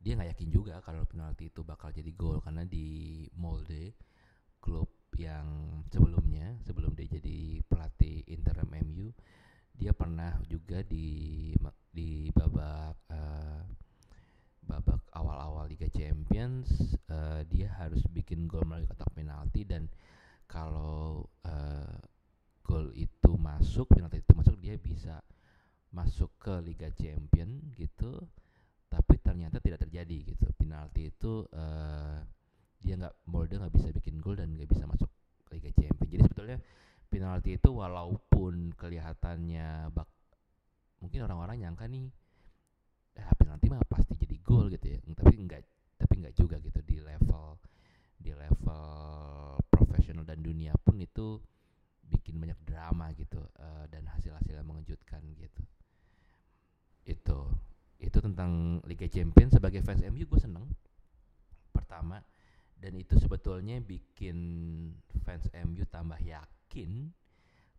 dia 0.00 0.16
nggak 0.16 0.32
yakin 0.32 0.48
juga 0.48 0.80
kalau 0.80 1.04
penalti 1.04 1.52
itu 1.52 1.60
bakal 1.60 1.92
jadi 1.92 2.08
gol 2.16 2.40
karena 2.40 2.64
di 2.64 3.28
Molde 3.36 3.92
klub 4.58 4.88
yang 5.20 5.84
sebelumnya 5.92 6.56
sebelum 6.64 6.96
dia 6.96 7.06
jadi 7.20 7.60
pelatih 7.68 8.24
interim 8.24 8.72
MU 8.88 9.12
dia 9.80 9.96
pernah 9.96 10.36
juga 10.44 10.84
di 10.84 11.56
di 11.88 12.28
babak 12.36 13.00
uh, 13.08 13.64
babak 14.68 15.00
awal-awal 15.16 15.64
Liga 15.66 15.88
Champions 15.88 16.94
uh, 17.08 17.40
dia 17.48 17.72
harus 17.80 18.04
bikin 18.12 18.44
gol 18.44 18.62
melalui 18.68 18.86
kotak 18.86 19.08
penalti 19.16 19.64
dan 19.64 19.88
kalau 20.44 21.24
uh, 21.48 21.96
gol 22.60 22.92
itu 22.92 23.32
masuk 23.40 23.88
penalti 23.88 24.20
itu 24.20 24.36
masuk 24.36 24.60
dia 24.60 24.76
bisa 24.76 25.24
masuk 25.96 26.28
ke 26.36 26.54
Liga 26.60 26.92
Champion 26.94 27.72
gitu 27.74 28.20
tapi 28.92 29.16
ternyata 29.22 29.62
tidak 29.62 29.86
terjadi 29.86 30.34
gitu. 30.34 30.46
Penalti 30.54 31.08
itu 31.08 31.48
uh, 31.56 32.20
dia 32.84 32.94
nggak 33.00 33.14
Molde 33.32 33.56
nggak 33.56 33.74
bisa 33.74 33.88
bikin 33.96 34.20
gol 34.20 34.36
dan 34.36 34.54
nggak 34.54 34.70
bisa 34.70 34.84
masuk 34.84 35.08
Liga 35.50 35.72
Champions 35.74 36.10
jadi 36.12 36.22
sebetulnya 36.28 36.58
penalti 37.10 37.58
itu 37.58 37.70
walaupun 37.74 38.70
kelihatannya 38.78 39.90
bak 39.90 40.06
mungkin 41.02 41.26
orang-orang 41.26 41.66
nyangka 41.66 41.90
nih 41.90 42.06
eh 43.18 43.34
penalti 43.34 43.66
mah 43.66 43.82
pasti 43.90 44.14
jadi 44.14 44.38
gol 44.38 44.70
gitu 44.70 44.86
ya. 44.86 44.98
Tapi 45.02 45.34
enggak 45.34 45.66
tapi 45.98 46.14
enggak 46.22 46.34
juga 46.38 46.56
gitu. 46.62 46.78
Di 46.86 47.02
level 47.02 47.58
di 48.14 48.30
level 48.30 48.84
profesional 49.66 50.22
dan 50.22 50.38
dunia 50.38 50.70
pun 50.78 51.02
itu 51.02 51.42
bikin 52.06 52.38
banyak 52.38 52.58
drama 52.62 53.10
gitu 53.18 53.42
uh, 53.58 53.84
dan 53.90 54.06
hasil-hasil 54.06 54.54
yang 54.54 54.68
mengejutkan 54.70 55.20
gitu. 55.34 55.62
Itu 57.02 57.50
itu 58.00 58.18
tentang 58.22 58.80
Liga 58.86 59.10
Champions 59.10 59.58
sebagai 59.58 59.82
fans 59.82 60.06
MU 60.06 60.24
gue 60.30 60.40
seneng. 60.40 60.70
Pertama 61.74 62.22
dan 62.78 62.94
itu 62.96 63.18
sebetulnya 63.18 63.82
bikin 63.82 64.38
fans 65.26 65.50
MU 65.52 65.82
tambah 65.90 66.16
yakin 66.22 66.59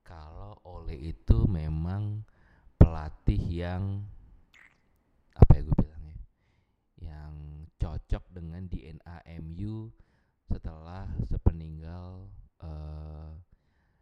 kalau 0.03 0.59
Ole 0.67 0.99
itu 0.99 1.47
memang 1.47 2.27
pelatih 2.75 3.39
yang 3.39 4.03
apa 5.31 5.51
ya 5.55 5.61
gue 5.63 5.75
bilangnya? 5.79 6.17
Yang 6.99 7.33
cocok 7.79 8.23
dengan 8.35 8.67
DNA 8.67 9.17
MU 9.39 9.87
setelah 10.51 11.07
sepeninggal 11.23 12.27
uh, 12.59 13.31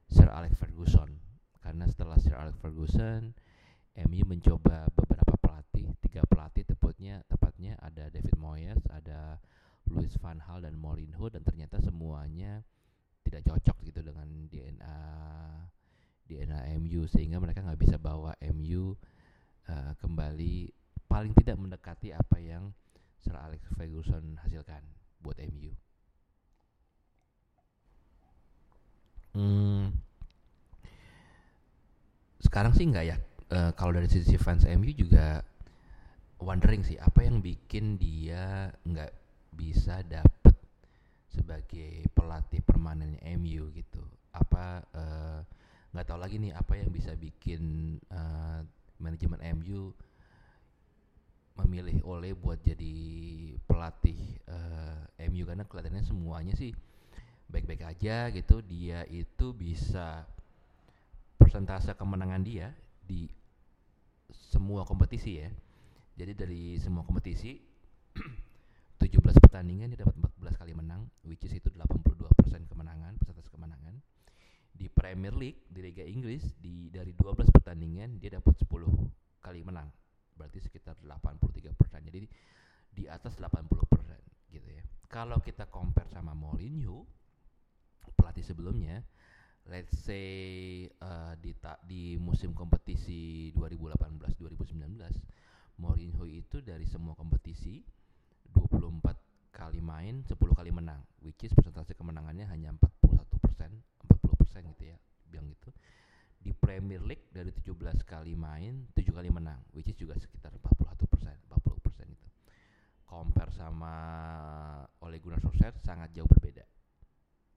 Sir 0.10 0.34
Alex 0.34 0.58
Ferguson. 0.58 1.22
Karena 1.62 1.86
setelah 1.86 2.17
Sir 2.17 2.34
Alex 2.34 2.58
Ferguson 2.58 3.38
MU 4.10 4.24
mencoba 4.25 4.89
beberapa 4.98 5.38
pelatih, 5.38 5.93
tiga 6.01 6.25
pelatih 6.25 6.65
tepatnya 6.65 7.22
tepatnya 7.29 7.77
ada 7.77 8.10
David 8.10 8.34
Moyes, 8.41 8.81
ada 8.89 9.38
Louis 9.86 10.10
van 10.17 10.41
Gaal 10.41 10.65
dan 10.65 10.74
Mourinho 10.74 11.29
dan 11.29 11.46
ternyata 11.46 11.77
semuanya 11.77 12.65
tidak 13.30 13.46
cocok 13.46 13.78
gitu 13.86 14.02
dengan 14.02 14.26
DNA 14.50 14.98
DNA 16.26 16.60
MU 16.82 17.06
sehingga 17.06 17.38
mereka 17.38 17.62
nggak 17.62 17.78
bisa 17.78 18.02
bawa 18.02 18.34
MU 18.50 18.98
uh, 19.70 19.94
kembali 20.02 20.74
paling 21.06 21.34
tidak 21.38 21.58
mendekati 21.62 22.10
apa 22.14 22.38
yang 22.42 22.74
Sir 23.22 23.38
Alex 23.38 23.62
Ferguson 23.78 24.38
hasilkan 24.42 24.82
buat 25.22 25.38
MU. 25.46 25.74
Hmm, 29.30 29.94
sekarang 32.42 32.74
sih 32.74 32.90
nggak 32.90 33.06
ya 33.06 33.18
uh, 33.54 33.72
kalau 33.78 33.94
dari 33.94 34.10
sisi 34.10 34.42
fans 34.42 34.66
MU 34.66 34.90
juga 34.90 35.46
wondering 36.42 36.82
sih 36.82 36.98
apa 36.98 37.22
yang 37.22 37.44
bikin 37.44 38.00
dia 38.02 38.74
nggak 38.88 39.14
bisa 39.54 40.02
dapet 40.08 40.38
sebagai 41.30 42.10
pelatih 42.12 42.62
permanen 42.66 43.18
MU 43.38 43.70
gitu. 43.74 44.02
Apa 44.34 44.82
eh, 44.94 45.40
nggak 45.94 46.06
uh, 46.06 46.10
tahu 46.10 46.20
lagi 46.20 46.36
nih 46.42 46.54
apa 46.54 46.74
yang 46.78 46.90
bisa 46.90 47.14
bikin 47.18 47.96
uh, 48.10 48.62
manajemen 49.02 49.42
MU 49.62 49.94
memilih 51.60 52.00
Ole 52.08 52.32
buat 52.34 52.62
jadi 52.64 52.96
pelatih 53.68 54.20
uh, 54.48 55.04
MU 55.28 55.44
karena 55.44 55.68
kelihatannya 55.68 56.06
semuanya 56.08 56.54
sih 56.56 56.72
baik-baik 57.50 57.84
aja 57.84 58.30
gitu. 58.32 58.62
Dia 58.64 59.04
itu 59.10 59.52
bisa 59.54 60.24
persentase 61.36 61.92
kemenangan 61.98 62.42
dia 62.46 62.72
di 63.04 63.28
semua 64.32 64.86
kompetisi 64.86 65.42
ya. 65.42 65.50
Jadi 66.20 66.32
dari 66.36 66.64
semua 66.78 67.04
kompetisi 67.04 67.58
17 69.00 69.18
pertandingan 69.40 69.90
dia 69.92 70.04
dapat 70.04 70.29
14 70.50 70.65
kali 70.65 70.74
menang 70.74 71.06
which 71.22 71.46
is 71.46 71.53
itu 71.53 71.70
82% 71.70 72.10
kemenangan, 72.65 73.13
persentase 73.22 73.53
kemenangan. 73.53 74.01
Premier 75.00 75.32
League 75.32 75.63
di 75.72 75.79
Liga 75.79 76.03
Inggris 76.03 76.44
di 76.60 76.91
dari 76.91 77.15
12 77.15 77.48
pertandingan 77.51 78.20
dia 78.20 78.36
dapat 78.36 78.56
10 78.68 78.84
kali 79.39 79.63
menang. 79.63 79.88
Berarti 80.36 80.60
sekitar 80.60 81.00
83%. 81.00 82.03
Jadi 82.03 82.27
di 82.89 83.06
atas 83.08 83.39
80% 83.39 84.51
gitu 84.51 84.68
ya. 84.68 84.84
Kalau 85.08 85.39
kita 85.39 85.72
compare 85.72 86.12
sama 86.12 86.36
Mourinho 86.36 87.08
pelatih 88.15 88.44
sebelumnya, 88.44 89.03
let's 89.68 89.96
say 90.03 90.88
uh, 91.00 91.36
di 91.39 91.56
ta 91.56 91.79
di 91.84 92.20
musim 92.20 92.51
kompetisi 92.51 93.51
2018-2019, 93.56 95.79
Mourinho 95.79 96.27
itu 96.27 96.60
dari 96.60 96.84
semua 96.88 97.15
kompetisi 97.15 97.84
24 98.51 99.19
kali 99.60 99.84
main, 99.84 100.24
10 100.24 100.39
kali 100.56 100.72
menang, 100.72 101.04
which 101.20 101.44
is 101.44 101.51
persentase 101.51 101.92
kemenangannya 101.92 102.48
hanya 102.48 102.72
41 102.80 103.44
persen, 103.44 103.72
40 104.08 104.39
persen 104.39 104.62
gitu 104.72 104.96
ya, 104.96 104.98
bilang 105.28 105.51
gitu. 105.51 105.68
Di 106.39 106.56
Premier 106.56 107.04
League 107.04 107.28
dari 107.28 107.51
17 107.51 107.75
kali 108.08 108.39
main, 108.39 108.88
7 108.96 109.12
kali 109.12 109.28
menang, 109.28 109.60
which 109.75 109.92
is 109.92 110.00
juga 110.00 110.16
sekitar 110.16 110.56
41 110.56 111.12
persen, 111.12 111.36
40 111.51 111.84
persen 111.84 112.08
itu. 112.08 112.28
Compare 113.04 113.51
sama 113.51 113.94
Ole 115.04 115.20
Gunnar 115.20 115.44
Solskjaer 115.44 115.75
sangat 115.84 116.16
jauh 116.16 116.30
berbeda, 116.32 116.63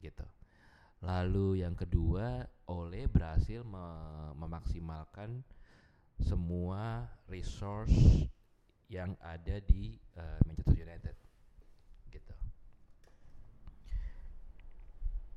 gitu. 0.03 0.27
Lalu 1.07 1.63
yang 1.63 1.79
kedua, 1.79 2.43
Ole 2.67 3.07
berhasil 3.07 3.63
me 3.63 3.87
memaksimalkan 4.35 5.47
semua 6.19 7.07
resource 7.31 8.27
yang 8.91 9.15
ada 9.23 9.59
di 9.63 9.99
uh, 10.19 10.39
Manchester 10.47 10.79
United 10.83 11.17
gitu. 12.13 12.35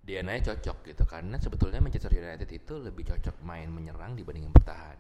DNA 0.06 0.46
cocok 0.46 0.78
gitu 0.94 1.04
karena 1.10 1.42
sebetulnya 1.42 1.82
Manchester 1.82 2.14
United 2.14 2.50
itu 2.54 2.74
lebih 2.78 3.10
cocok 3.10 3.42
main 3.42 3.68
menyerang 3.74 4.14
dibandingin 4.14 4.54
bertahan 4.54 4.98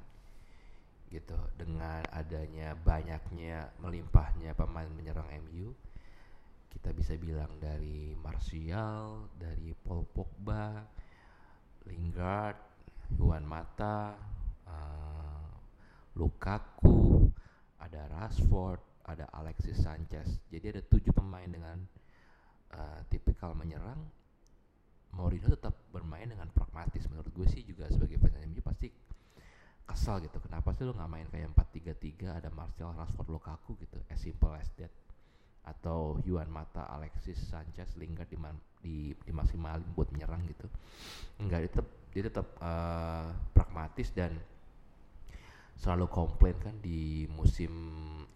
gitu 1.13 1.37
dengan 1.55 2.01
adanya 2.09 2.73
banyaknya 2.73 3.69
melimpahnya 3.77 4.57
pemain 4.57 4.89
menyerang 4.89 5.29
MU 5.45 5.71
kita 6.75 6.91
bisa 6.91 7.15
bilang 7.15 7.55
dari 7.57 8.13
Martial, 8.19 9.31
dari 9.39 9.71
Paul 9.73 10.03
Pogba, 10.11 10.83
Lingard, 11.87 12.59
Juan 13.15 13.47
Mata, 13.47 14.13
uh, 14.67 15.49
Lukaku, 16.19 17.31
ada 17.79 18.05
Rashford, 18.11 19.07
ada 19.07 19.25
Alexis 19.33 19.81
Sanchez. 19.81 20.27
Jadi 20.51 20.77
ada 20.77 20.81
tujuh 20.83 21.15
pemain 21.15 21.47
dengan 21.47 21.79
uh, 22.75 22.99
tipikal 23.07 23.55
menyerang. 23.55 23.97
Mourinho 25.15 25.47
tetap 25.47 25.73
bermain 25.95 26.27
dengan 26.27 26.51
pragmatis. 26.51 27.07
Menurut 27.07 27.31
gue 27.31 27.47
sih 27.47 27.63
juga 27.63 27.87
sebagai 27.87 28.19
fans 28.19 28.35
MU 28.45 28.59
pasti 28.59 28.91
kesal 29.87 30.19
gitu. 30.19 30.37
Kenapa 30.43 30.75
sih 30.75 30.83
lo 30.83 30.91
nggak 30.91 31.11
main 31.11 31.27
kayak 31.31 31.55
4-3-3 31.55 32.39
ada 32.43 32.49
Martial, 32.51 32.91
Rashford, 32.91 33.31
Lukaku 33.31 33.79
gitu. 33.79 33.97
As 34.11 34.19
simple 34.19 34.51
as 34.53 34.67
that. 34.75 34.91
Atau 35.65 36.21
Juan 36.27 36.51
Mata, 36.51 36.85
Alexis 36.93 37.41
Sanchez, 37.41 37.97
Lingard 37.97 38.29
di, 38.29 38.37
di, 38.83 38.95
di 39.17 39.31
maksimalin 39.33 39.87
buat 39.97 40.11
menyerang 40.13 40.45
gitu. 40.45 40.67
Enggak, 41.41 41.65
dia 41.65 41.71
tetap 41.71 41.87
dia 42.15 42.23
tetap 42.31 42.47
uh, 42.63 43.27
pragmatis 43.51 44.07
dan 44.15 44.31
selalu 45.75 46.07
komplain 46.07 46.55
kan 46.63 46.75
di 46.79 47.27
musim 47.27 47.71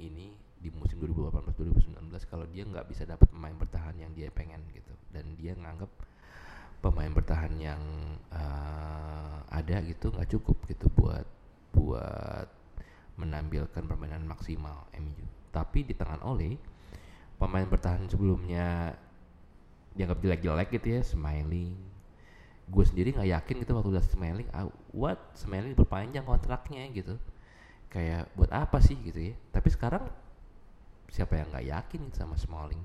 ini 0.04 0.36
di 0.60 0.68
musim 0.76 1.00
2018-2019 1.00 2.12
kalau 2.28 2.44
dia 2.52 2.68
nggak 2.68 2.92
bisa 2.92 3.08
dapat 3.08 3.32
pemain 3.32 3.56
bertahan 3.56 3.96
yang 3.96 4.12
dia 4.12 4.28
pengen 4.28 4.60
gitu 4.76 4.92
dan 5.16 5.32
dia 5.40 5.56
nganggap 5.56 5.88
pemain 6.80 7.12
bertahan 7.12 7.54
yang 7.60 7.82
uh, 8.32 9.44
ada 9.52 9.84
gitu 9.84 10.12
nggak 10.16 10.30
cukup 10.32 10.58
gitu 10.72 10.88
buat 10.96 11.28
buat 11.76 12.48
menampilkan 13.20 13.84
permainan 13.84 14.24
maksimal 14.24 14.88
MU 14.96 15.26
tapi 15.52 15.84
di 15.84 15.92
tangan 15.92 16.24
Ole 16.24 16.56
pemain 17.36 17.68
bertahan 17.68 18.08
sebelumnya 18.08 18.96
dianggap 19.96 20.24
jelek-jelek 20.24 20.70
gitu 20.80 20.88
ya 20.96 21.02
Smiling 21.04 21.90
gue 22.70 22.86
sendiri 22.86 23.10
nggak 23.18 23.30
yakin 23.34 23.56
gitu 23.66 23.72
waktu 23.74 23.90
udah 23.98 24.06
Smelling 24.06 24.50
ah, 24.54 24.70
what? 24.94 25.18
Smelling 25.34 25.74
berpanjang 25.74 26.24
kontraknya 26.24 26.86
gitu. 26.94 27.18
Kayak 27.90 28.30
buat 28.38 28.54
apa 28.54 28.78
sih 28.78 28.94
gitu 29.02 29.34
ya? 29.34 29.36
Tapi 29.50 29.70
sekarang 29.74 30.06
siapa 31.10 31.42
yang 31.42 31.50
nggak 31.50 31.66
yakin 31.66 32.00
gitu 32.10 32.18
sama 32.22 32.38
Smalling 32.38 32.82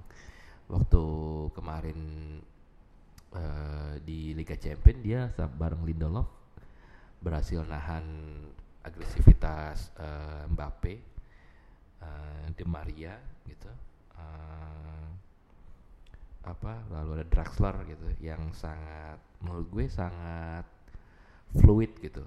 waktu 0.64 1.02
kemarin 1.52 2.00
uh, 3.34 3.94
di 4.00 4.32
Liga 4.32 4.54
Champion 4.56 4.98
dia 5.02 5.28
bareng 5.34 5.82
Lindelof 5.82 6.30
berhasil 7.20 7.64
nahan 7.64 8.04
agresivitas 8.84 9.90
uh, 9.96 10.44
Mbappe 10.52 10.94
uh, 12.04 12.46
De 12.52 12.64
Maria 12.68 13.16
gitu. 13.48 13.70
Uh, 14.14 15.08
apa 16.44 16.84
lalu 16.92 17.24
ada 17.24 17.26
Draxler 17.26 17.72
gitu 17.88 18.04
yang 18.20 18.52
sangat 18.52 19.16
menurut 19.40 19.66
gue 19.72 19.86
sangat 19.88 20.68
fluid 21.56 21.96
gitu. 22.04 22.24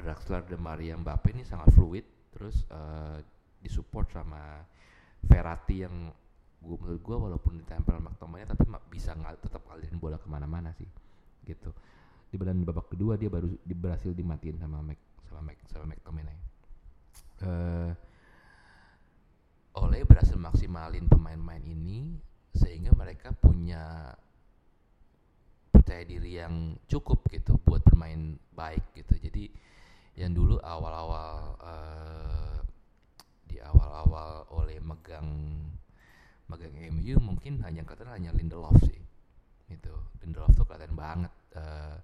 Draxler 0.00 0.48
De 0.48 0.56
Maria 0.56 0.96
Mbappe 0.96 1.36
ini 1.36 1.44
sangat 1.44 1.68
fluid 1.76 2.08
terus 2.32 2.64
uh, 2.72 3.20
disupport 3.60 4.08
sama 4.08 4.64
Verratti 5.20 5.84
yang 5.84 6.08
gue 6.60 6.76
menurut 6.76 7.00
gue 7.00 7.16
walaupun 7.16 7.52
ditempel 7.56 7.96
McTominay 7.98 8.44
tapi 8.44 8.68
bisa 8.92 9.16
ngal, 9.16 9.40
tetap 9.40 9.64
ngalirin 9.64 9.96
bola 9.96 10.20
ke 10.20 10.28
mana-mana 10.28 10.70
sih 10.76 10.86
gitu. 11.48 11.72
Di 12.30 12.38
badan 12.38 12.62
babak 12.62 12.92
kedua 12.92 13.18
dia 13.18 13.26
baru 13.32 13.50
di, 13.64 13.74
berhasil 13.74 14.12
dimatiin 14.14 14.60
sama 14.60 14.84
Mac 14.84 15.00
sama 15.26 15.40
Mac 15.50 15.58
sama 15.66 15.90
McTominay 15.90 16.38
uh, 17.42 17.90
Oleh 19.80 20.02
berhasil 20.02 20.34
maksimalin 20.34 21.06
pemain-pemain 21.06 21.62
ini 21.62 22.18
sehingga 22.50 22.90
mereka 22.92 23.30
punya 23.30 24.10
percaya 25.70 26.02
diri 26.02 26.42
yang 26.42 26.74
cukup 26.90 27.22
gitu 27.30 27.54
buat 27.62 27.80
bermain 27.86 28.34
baik 28.52 28.82
gitu. 28.98 29.14
Jadi 29.16 29.46
yang 30.18 30.34
dulu 30.34 30.58
awal-awal 30.58 31.54
uh, 31.62 32.58
di 33.46 33.62
awal-awal 33.62 34.50
oleh 34.50 34.82
megang 34.82 35.30
megang 36.50 36.74
MU 36.74 37.14
mungkin 37.22 37.62
hanya 37.62 37.86
kelihatan 37.86 38.10
hanya 38.10 38.30
Lindelof 38.34 38.74
sih 38.82 38.98
itu 39.70 39.94
Lindelof 40.26 40.50
tuh 40.58 40.66
kelihatan 40.66 40.98
banget 40.98 41.32
uh, 41.54 41.96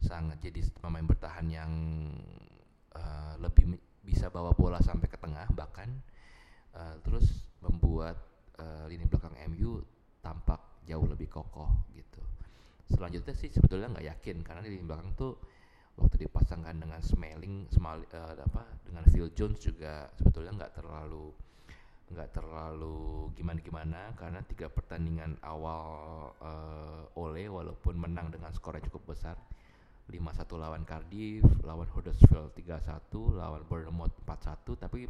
sangat 0.00 0.40
jadi 0.40 0.64
pemain 0.80 1.04
bertahan 1.04 1.46
yang 1.52 1.72
uh, 2.96 3.36
lebih 3.36 3.76
bisa 4.00 4.32
bawa 4.32 4.56
bola 4.56 4.80
sampai 4.80 5.04
ke 5.04 5.20
tengah 5.20 5.44
bahkan 5.52 5.92
uh, 6.72 6.96
terus 7.04 7.44
membuat 7.60 8.16
uh, 8.56 8.88
lini 8.88 9.04
belakang 9.04 9.36
MU 9.52 9.84
tampak 10.24 10.58
jauh 10.88 11.04
lebih 11.04 11.28
kokoh 11.28 11.68
gitu. 11.92 12.22
Selanjutnya 12.88 13.36
sih 13.36 13.52
sebetulnya 13.52 13.92
nggak 13.92 14.06
yakin 14.16 14.36
karena 14.40 14.64
lini 14.64 14.80
belakang 14.80 15.12
tuh 15.12 15.36
waktu 15.98 16.24
dipasangkan 16.24 16.78
dengan 16.78 17.02
Smelling, 17.02 17.68
Small, 17.68 18.06
uh, 18.14 18.32
apa 18.38 18.64
dengan 18.86 19.04
Phil 19.10 19.28
Jones 19.34 19.60
juga 19.60 20.08
sebetulnya 20.16 20.64
nggak 20.64 20.72
terlalu 20.80 21.34
nggak 22.08 22.32
terlalu 22.32 23.28
gimana 23.36 23.60
gimana 23.60 24.00
karena 24.16 24.40
tiga 24.48 24.72
pertandingan 24.72 25.36
awal 25.44 26.32
uh, 26.40 27.20
Ole 27.20 27.52
walaupun 27.52 28.00
menang 28.00 28.32
dengan 28.32 28.48
skor 28.56 28.80
yang 28.80 28.86
cukup 28.88 29.12
besar 29.12 29.36
5-1 30.08 30.48
lawan 30.56 30.88
Cardiff, 30.88 31.44
lawan 31.60 31.84
Huddersfield 31.92 32.56
3-1, 32.56 33.12
lawan 33.12 33.60
Bournemouth 33.68 34.16
4-1 34.24 34.80
tapi 34.80 35.04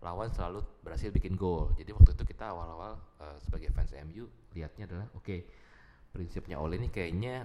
lawan 0.00 0.32
selalu 0.32 0.64
berhasil 0.80 1.12
bikin 1.12 1.36
gol. 1.36 1.70
Jadi 1.76 1.92
waktu 1.92 2.16
itu 2.16 2.24
kita 2.24 2.50
awal-awal 2.50 2.96
uh, 3.20 3.36
sebagai 3.44 3.68
fans 3.76 3.92
MU 4.08 4.24
lihatnya 4.56 4.88
adalah 4.88 5.06
oke 5.12 5.22
okay, 5.22 5.44
prinsipnya 6.10 6.56
Ole 6.56 6.80
ini 6.80 6.88
kayaknya 6.88 7.44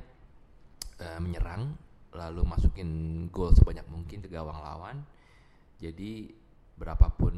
uh, 1.03 1.19
menyerang 1.19 1.75
lalu 2.15 2.41
masukin 2.47 2.89
gol 3.29 3.51
sebanyak 3.51 3.83
mungkin 3.91 4.23
ke 4.23 4.31
gawang 4.31 4.57
lawan. 4.57 5.03
Jadi 5.77 6.33
berapapun 6.77 7.35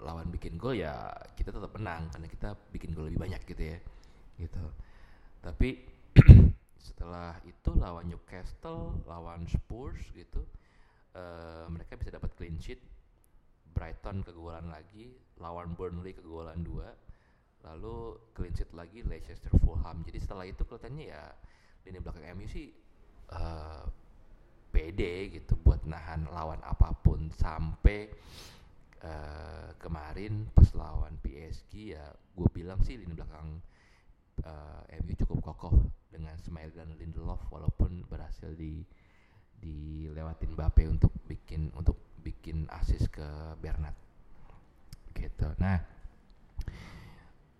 lawan 0.00 0.32
bikin 0.32 0.56
gol 0.56 0.76
ya 0.76 1.12
kita 1.36 1.52
tetap 1.52 1.72
menang 1.76 2.08
karena 2.12 2.28
kita 2.28 2.48
bikin 2.72 2.96
gol 2.96 3.06
lebih 3.08 3.20
banyak 3.20 3.42
gitu 3.44 3.62
ya. 3.76 3.78
Gitu. 4.40 4.64
Tapi 5.40 5.68
setelah 6.86 7.36
itu 7.44 7.70
lawan 7.76 8.08
Newcastle, 8.08 9.00
lawan 9.04 9.44
Spurs 9.46 10.00
gitu 10.16 10.44
uh, 11.16 11.66
mereka 11.70 11.96
bisa 11.98 12.14
dapat 12.14 12.30
clean 12.38 12.56
sheet 12.60 12.80
Brighton 13.70 14.26
kegolan 14.26 14.66
lagi, 14.68 15.14
lawan 15.38 15.72
Burnley 15.78 16.12
kegolan 16.12 16.60
dua, 16.66 16.90
lalu 17.64 18.18
clean 18.34 18.52
sheet 18.52 18.70
lagi 18.74 19.06
Leicester 19.06 19.52
Fulham. 19.62 20.02
Jadi 20.02 20.18
setelah 20.20 20.44
itu 20.44 20.66
kelihatannya 20.66 21.04
ya 21.06 21.22
lini 21.86 21.98
belakang 22.02 22.36
MU 22.36 22.44
sih 22.50 22.68
uh, 23.32 23.86
pede 24.70 25.32
gitu 25.32 25.56
buat 25.64 25.82
nahan 25.88 26.28
lawan 26.28 26.60
apa 26.62 26.92
pun 27.00 27.32
sampai 27.32 28.10
uh, 29.04 29.70
kemarin 29.80 30.48
pas 30.52 30.68
lawan 30.76 31.16
PSG 31.24 31.96
ya 31.96 32.04
gue 32.36 32.48
bilang 32.52 32.80
sih 32.84 32.96
lini 33.00 33.12
belakang 33.16 33.60
uh, 34.44 34.82
MU 35.04 35.12
cukup 35.16 35.52
kokoh 35.52 35.74
dengan 36.10 36.36
Ismail 36.36 36.72
dan 36.74 36.88
Lindelof 36.96 37.40
walaupun 37.48 38.04
berhasil 38.08 38.52
di 38.56 38.82
dilewatin 39.60 40.56
Mbappe 40.56 40.88
untuk 40.88 41.12
bikin 41.28 41.68
untuk 41.76 42.00
bikin 42.24 42.64
asis 42.72 43.08
ke 43.12 43.24
Bernat. 43.60 43.92
Gitu. 45.12 45.48
Nah 45.60 45.80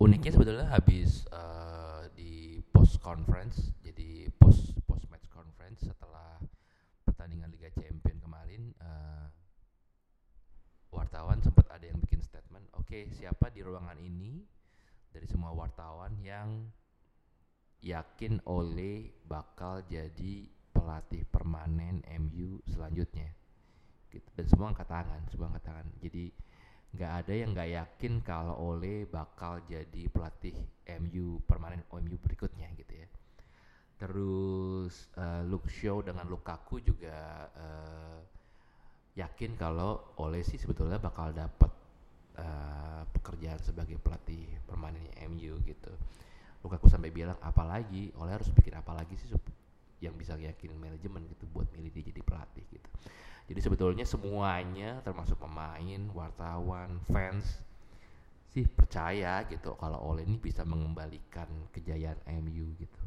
uniknya 0.01 0.33
sebetulnya 0.33 0.65
habis 0.65 1.29
uh, 1.29 2.09
di 2.17 2.57
post 2.73 2.97
conference 2.97 3.69
jadi 3.85 4.33
post 4.33 4.73
post 4.89 5.05
match 5.13 5.29
conference 5.29 5.85
setelah 5.85 6.41
pertandingan 7.05 7.53
Liga 7.53 7.69
Champion 7.69 8.17
kemarin 8.17 8.73
uh, 8.81 9.29
wartawan 10.91 11.39
sempat 11.39 11.67
ada 11.71 11.87
yang 11.87 11.97
bikin 12.03 12.19
statement 12.19 12.67
oke 12.75 12.87
okay, 12.87 13.07
siapa 13.15 13.47
di 13.49 13.63
ruangan 13.63 13.97
ini? 13.97 14.43
Dari 15.11 15.27
semua 15.27 15.51
wartawan 15.51 16.15
yang 16.23 16.71
yakin 17.83 18.39
Ole 18.47 19.11
bakal 19.27 19.83
jadi 19.89 20.47
pelatih 20.71 21.27
permanen 21.27 21.99
MU 22.21 22.63
selanjutnya. 22.69 23.27
Gitu. 24.07 24.27
Dan 24.35 24.45
semua 24.47 24.71
angkat 24.71 24.87
tangan 24.87 25.21
semua 25.27 25.51
angkat 25.51 25.63
tangan. 25.67 25.87
Jadi 25.99 26.31
nggak 26.91 27.11
ada 27.23 27.33
yang 27.33 27.49
nggak 27.55 27.71
yakin 27.71 28.13
kalau 28.23 28.55
Ole 28.59 29.07
bakal 29.07 29.63
jadi 29.67 30.11
pelatih 30.11 30.55
MU 30.99 31.39
permanen 31.47 31.83
MU 31.91 32.15
berikutnya 32.19 32.71
gitu 32.75 32.93
ya. 32.99 33.07
Terus 34.01 35.07
uh, 35.15 35.45
Luke 35.45 35.69
Shaw 35.69 36.01
dengan 36.01 36.25
Lukaku 36.27 36.81
juga 36.81 37.47
uh, 37.53 38.19
yakin 39.15 39.59
kalau 39.59 40.15
Ole 40.19 40.43
sih 40.47 40.55
sebetulnya 40.55 40.95
bakal 40.97 41.35
dapat 41.35 41.71
uh, 42.39 43.03
pekerjaan 43.11 43.59
sebagai 43.59 43.99
pelatih 43.99 44.47
permanennya 44.63 45.11
MU 45.27 45.59
gitu 45.67 45.91
Lukaku 46.61 46.87
sampai 46.87 47.09
bilang 47.09 47.37
apalagi 47.41 48.13
Ole 48.21 48.37
harus 48.37 48.49
bikin 48.53 48.77
apa 48.77 48.93
lagi 48.93 49.17
sih 49.17 49.33
yang 50.01 50.13
bisa 50.17 50.37
yakin 50.37 50.73
manajemen 50.77 51.25
gitu 51.29 51.45
buat 51.49 51.69
milih 51.73 51.93
dia 51.93 52.09
jadi 52.09 52.21
pelatih 52.25 52.65
gitu. 52.69 52.89
Jadi 53.49 53.59
sebetulnya 53.61 54.05
semuanya 54.05 55.01
termasuk 55.05 55.37
pemain, 55.37 56.01
wartawan, 56.13 57.01
fans 57.09 57.45
sih 58.51 58.67
percaya 58.67 59.47
gitu 59.49 59.73
kalau 59.79 59.97
Ole 60.11 60.27
ini 60.27 60.37
bisa 60.37 60.61
mengembalikan 60.65 61.49
kejayaan 61.73 62.17
MU 62.45 62.73
gitu. 62.77 63.01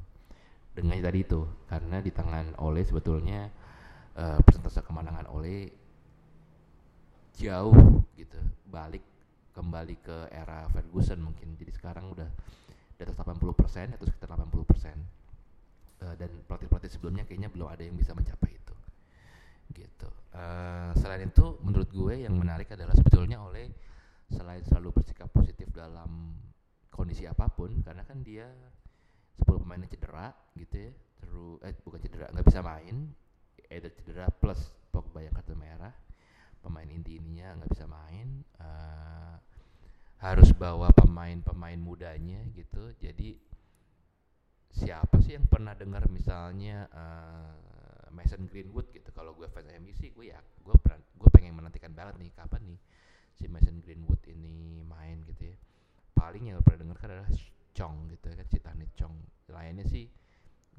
Dengan 0.75 0.99
tadi 0.99 1.23
itu 1.23 1.47
karena 1.71 2.03
di 2.03 2.11
tangan 2.11 2.59
Ole 2.59 2.83
sebetulnya 2.83 3.47
uh, 4.19 4.39
persentase 4.43 4.83
kemenangan 4.83 5.31
Ole 5.31 5.71
jauh 7.35 8.05
gitu 8.15 8.39
balik 8.71 9.03
kembali 9.55 9.97
ke 10.03 10.17
era 10.35 10.67
Ferguson 10.75 11.23
mungkin. 11.23 11.55
Jadi 11.55 11.71
sekarang 11.71 12.11
udah 12.11 12.27
di 12.95 13.01
atas 13.03 13.15
80% 13.19 13.95
atau 13.95 14.07
sekitar 14.07 14.29
80% 14.35 14.43
uh, 16.03 16.15
dan 16.19 16.31
pelatih-pelatih 16.47 16.91
sebelumnya 16.91 17.23
kayaknya 17.27 17.51
belum 17.51 17.71
ada 17.71 17.83
yang 17.87 17.95
bisa 17.95 18.15
mencapai 18.15 18.51
itu. 18.51 18.75
Gitu. 19.71 20.09
Uh, 20.35 20.91
selain 20.99 21.31
itu 21.31 21.59
menurut 21.63 21.91
gue 21.91 22.27
yang 22.27 22.35
menarik 22.35 22.71
adalah 22.75 22.95
sebetulnya 22.95 23.39
oleh 23.43 23.71
selain 24.31 24.63
selalu 24.67 25.03
bersikap 25.03 25.31
positif 25.31 25.71
dalam 25.71 26.35
kondisi 26.91 27.27
apa 27.27 27.47
pun 27.51 27.83
karena 27.83 28.03
kan 28.03 28.23
dia 28.23 28.47
10 29.43 29.63
pemainnya 29.63 29.91
cedera 29.91 30.35
gitu 30.59 30.91
ya. 30.91 30.93
Terus 31.23 31.63
eh 31.63 31.75
bukan 31.83 32.01
cedera 32.03 32.27
nggak 32.35 32.47
bisa 32.47 32.61
main 32.63 33.15
ada 33.71 33.91
cedera 33.91 34.27
plus 34.31 34.71
Pogba 34.95 35.19
yang 35.27 35.35
kartu 35.35 35.59
merah 35.59 35.91
pemain 36.65 36.89
inti 36.89 37.21
ininya 37.21 37.61
nggak 37.61 37.71
bisa 37.77 37.85
main 37.85 38.41
uh, 38.57 39.37
harus 40.25 40.57
bawa 40.57 40.89
pemain-pemain 40.97 41.77
mudanya 41.77 42.41
gitu. 42.57 42.97
Jadi 42.97 43.37
siapa 44.73 45.21
sih 45.21 45.37
yang 45.37 45.45
pernah 45.45 45.77
dengar 45.77 46.09
misalnya 46.09 46.89
uh, 46.89 48.09
Mason 48.09 48.49
Greenwood 48.49 48.89
gitu? 48.97 49.13
Kalau 49.13 49.37
gue 49.37 49.45
fans 49.53 49.69
MU 49.77 49.93
sih 49.93 50.09
gue 50.17 50.33
ya 50.33 50.41
gue 50.41 50.73
gue 51.21 51.31
pengen 51.37 51.53
menantikan 51.53 51.93
banget 51.93 52.17
nih 52.17 52.33
kapan 52.33 52.73
nih 52.73 52.81
si 53.37 53.45
Mason 53.53 53.85
Greenwood 53.85 54.25
ini 54.33 54.81
main 54.89 55.21
gitu 55.29 55.53
ya. 55.53 55.57
Paling 56.17 56.49
yang 56.49 56.65
pernah 56.65 56.89
dengar 56.89 56.97
kan 56.97 57.11
adalah 57.13 57.31
Chong 57.77 58.09
gitu 58.09 58.33
ya 58.33 58.41
kan 58.41 58.49
si 58.49 58.59
Chong. 58.97 59.15
Lainnya 59.53 59.85
sih 59.85 60.09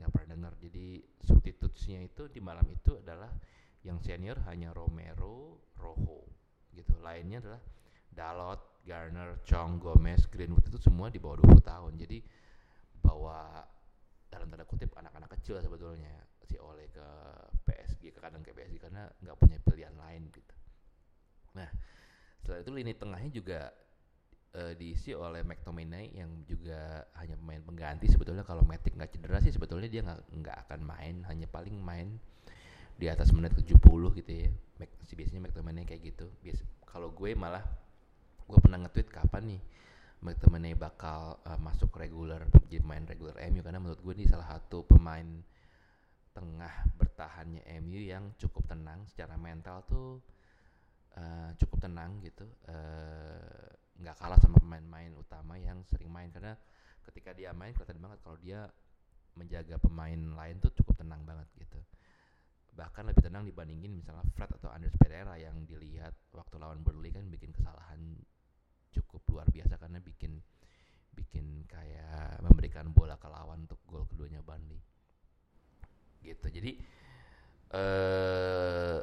nggak 0.01 0.09
pernah 0.09 0.27
dengar. 0.33 0.53
Jadi 0.57 1.05
substitutesnya 1.21 2.01
itu 2.01 2.25
di 2.33 2.41
malam 2.41 2.65
itu 2.65 2.97
adalah 2.97 3.29
yang 3.85 4.01
senior 4.01 4.41
hanya 4.49 4.73
Romero 4.73 5.61
Rojo 5.77 6.25
gitu. 6.73 6.97
Lainnya 7.05 7.37
adalah 7.37 7.61
Dalot 8.09 8.81
Garner 8.81 9.45
Chong 9.45 9.77
Gomez 9.77 10.25
Greenwood 10.25 10.65
itu 10.65 10.81
semua 10.81 11.13
di 11.13 11.21
bawah 11.21 11.37
20 11.45 11.61
tahun. 11.61 11.93
Jadi 12.01 12.17
bawa 13.05 13.61
dalam 14.33 14.49
tanda 14.49 14.65
kutip 14.65 14.89
anak-anak 14.97 15.29
kecil 15.39 15.61
sebetulnya 15.61 16.11
si 16.41 16.57
Oleh 16.57 16.89
ke 16.89 17.07
PSG 17.69 18.11
ke 18.11 18.19
kadang 18.19 18.41
ke 18.41 18.51
PSG 18.51 18.81
karena 18.81 19.05
nggak 19.21 19.37
punya 19.37 19.57
pilihan 19.61 19.93
lain 19.93 20.27
gitu. 20.33 20.55
Nah 21.53 21.69
setelah 22.41 22.61
itu 22.61 22.71
lini 22.73 22.93
tengahnya 22.97 23.31
juga 23.33 23.59
uh, 24.57 24.73
diisi 24.77 25.13
oleh 25.13 25.41
McTominay 25.41 26.13
yang 26.13 26.45
juga 26.45 27.05
hanya 27.21 27.37
pemain 27.37 27.61
pengganti 27.61 28.09
sebetulnya. 28.09 28.41
Kalau 28.45 28.65
Matic 28.65 28.97
nggak 28.97 29.13
cedera 29.13 29.37
sih 29.41 29.53
sebetulnya 29.53 29.89
dia 29.89 30.01
nggak 30.05 30.57
akan 30.67 30.81
main. 30.81 31.21
Hanya 31.29 31.45
paling 31.49 31.77
main 31.77 32.17
di 32.95 33.11
atas 33.11 33.31
menit 33.35 33.51
70 33.55 33.75
gitu 34.19 34.31
ya. 34.31 34.49
Si 35.05 35.13
biasanya 35.13 35.47
McTominay 35.49 35.83
kayak 35.83 36.01
gitu. 36.15 36.27
Bias 36.41 36.63
kalau 36.85 37.11
gue 37.11 37.35
malah 37.35 37.63
gue 38.45 38.59
pernah 38.61 38.77
nge-tweet 38.85 39.09
kapan 39.09 39.57
nih 39.57 39.61
McTominay 40.21 40.73
bakal 40.77 41.37
uh, 41.43 41.59
masuk 41.59 41.91
regular 41.97 42.45
jadi 42.69 42.81
main 42.85 43.05
regular 43.05 43.35
MU 43.51 43.61
karena 43.61 43.79
menurut 43.81 43.99
gue 44.01 44.13
ini 44.17 44.25
salah 44.29 44.57
satu 44.57 44.85
pemain 44.85 45.25
tengah 46.35 46.73
bertahannya 46.99 47.63
MU 47.83 47.99
yang 47.99 48.33
cukup 48.35 48.67
tenang 48.67 49.03
secara 49.07 49.39
mental 49.39 49.83
tuh 49.87 50.19
uh, 51.15 51.51
cukup 51.55 51.87
tenang 51.87 52.19
gitu 52.19 52.43
eh, 52.67 53.71
nggak 54.03 54.15
uh, 54.15 54.19
kalah 54.19 54.35
sama 54.43 54.59
pemain-pemain 54.59 55.15
utama 55.15 55.55
yang 55.55 55.79
sering 55.87 56.11
main 56.11 56.27
karena 56.35 56.59
ketika 57.07 57.31
dia 57.31 57.55
main 57.55 57.71
kelihatan 57.71 58.03
banget 58.03 58.19
kalau 58.19 58.35
dia 58.43 58.67
menjaga 59.39 59.79
pemain 59.79 60.19
lain 60.35 60.59
tuh 60.59 60.75
cukup 60.75 60.99
tenang 60.99 61.23
banget 61.23 61.47
gitu 61.55 61.79
bahkan 62.75 63.07
lebih 63.07 63.23
tenang 63.23 63.47
dibandingin 63.47 63.95
misalnya 63.95 64.27
Fred 64.35 64.51
atau 64.51 64.67
Andres 64.67 64.93
Pereira 64.99 65.39
yang 65.39 65.63
dilihat 65.63 66.11
waktu 66.35 66.59
lawan 66.59 66.83
Burnley 66.83 67.15
kan 67.15 67.23
bikin 67.31 67.55
kesalahan 67.55 68.19
cukup 68.91 69.23
luar 69.31 69.47
biasa 69.47 69.79
karena 69.79 70.03
bikin 70.03 70.43
bikin 71.15 71.63
kayak 71.71 72.43
memberikan 72.43 72.91
bola 72.91 73.15
ke 73.15 73.31
lawan 73.31 73.63
untuk 73.63 73.79
gol 73.87 74.03
keduanya 74.11 74.43
Burnley. 74.43 74.79
Gitu. 76.19 76.47
Jadi 76.51 76.71
uh, 77.71 78.99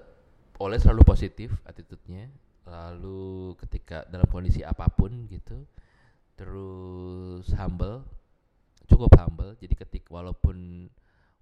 oleh 0.60 0.78
selalu 0.78 1.02
positif 1.08 1.56
attitude-nya. 1.64 2.28
Lalu 2.62 3.58
ketika 3.58 4.06
dalam 4.06 4.28
kondisi 4.30 4.62
apa 4.62 4.86
pun 4.86 5.26
gitu 5.26 5.66
terus 6.36 7.48
humble 7.56 8.04
cukup 8.86 9.10
humble. 9.16 9.56
Jadi 9.56 9.74
ketik 9.74 10.04
walaupun 10.12 10.86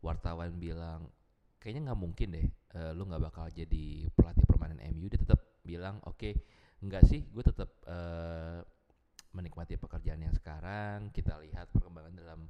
wartawan 0.00 0.54
bilang 0.56 1.10
kayaknya 1.60 1.92
nggak 1.92 2.00
mungkin 2.00 2.28
deh 2.32 2.46
uh, 2.74 2.90
lu 2.96 3.04
nggak 3.04 3.22
bakal 3.22 3.44
jadi 3.52 4.08
pelatih 4.16 4.48
permanen 4.48 4.80
MU 4.96 5.06
dia 5.12 5.20
tetap 5.20 5.40
bilang 5.60 6.00
oke 6.08 6.16
okay, 6.16 6.32
enggak 6.80 7.04
sih 7.04 7.28
gue 7.28 7.44
tetap 7.44 7.68
uh, 7.84 8.64
menikmati 9.34 9.78
pekerjaan 9.78 10.22
yang 10.22 10.34
sekarang. 10.34 11.10
Kita 11.14 11.38
lihat 11.38 11.70
perkembangan 11.70 12.14
dalam 12.14 12.40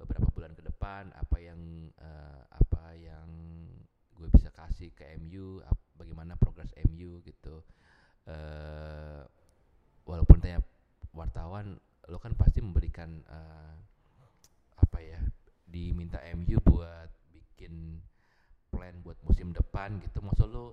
beberapa 0.00 0.26
bulan 0.32 0.56
ke 0.56 0.62
depan 0.64 1.12
apa 1.12 1.36
yang 1.38 1.60
uh, 2.00 2.42
apa 2.50 2.96
yang 2.96 3.28
gue 4.16 4.28
bisa 4.32 4.48
kasih 4.52 4.92
ke 4.96 5.04
MU 5.20 5.60
ap, 5.64 5.76
bagaimana 5.96 6.34
progres 6.36 6.72
MU 6.90 7.22
gitu. 7.22 7.62
Uh, 8.26 9.24
walaupun 10.04 10.42
tanya 10.42 10.60
wartawan 11.16 11.80
lo 12.10 12.18
kan 12.18 12.34
pasti 12.34 12.58
memberikan 12.60 13.22
uh, 13.30 13.74
apa 14.76 14.98
ya 14.98 15.20
diminta 15.70 16.18
MU 16.34 16.58
buat 16.58 17.10
bikin 17.30 18.02
plan 18.70 18.94
buat 19.02 19.18
musim 19.26 19.50
depan 19.50 19.98
gitu. 20.00 20.22
Maksud 20.22 20.48
lo 20.48 20.66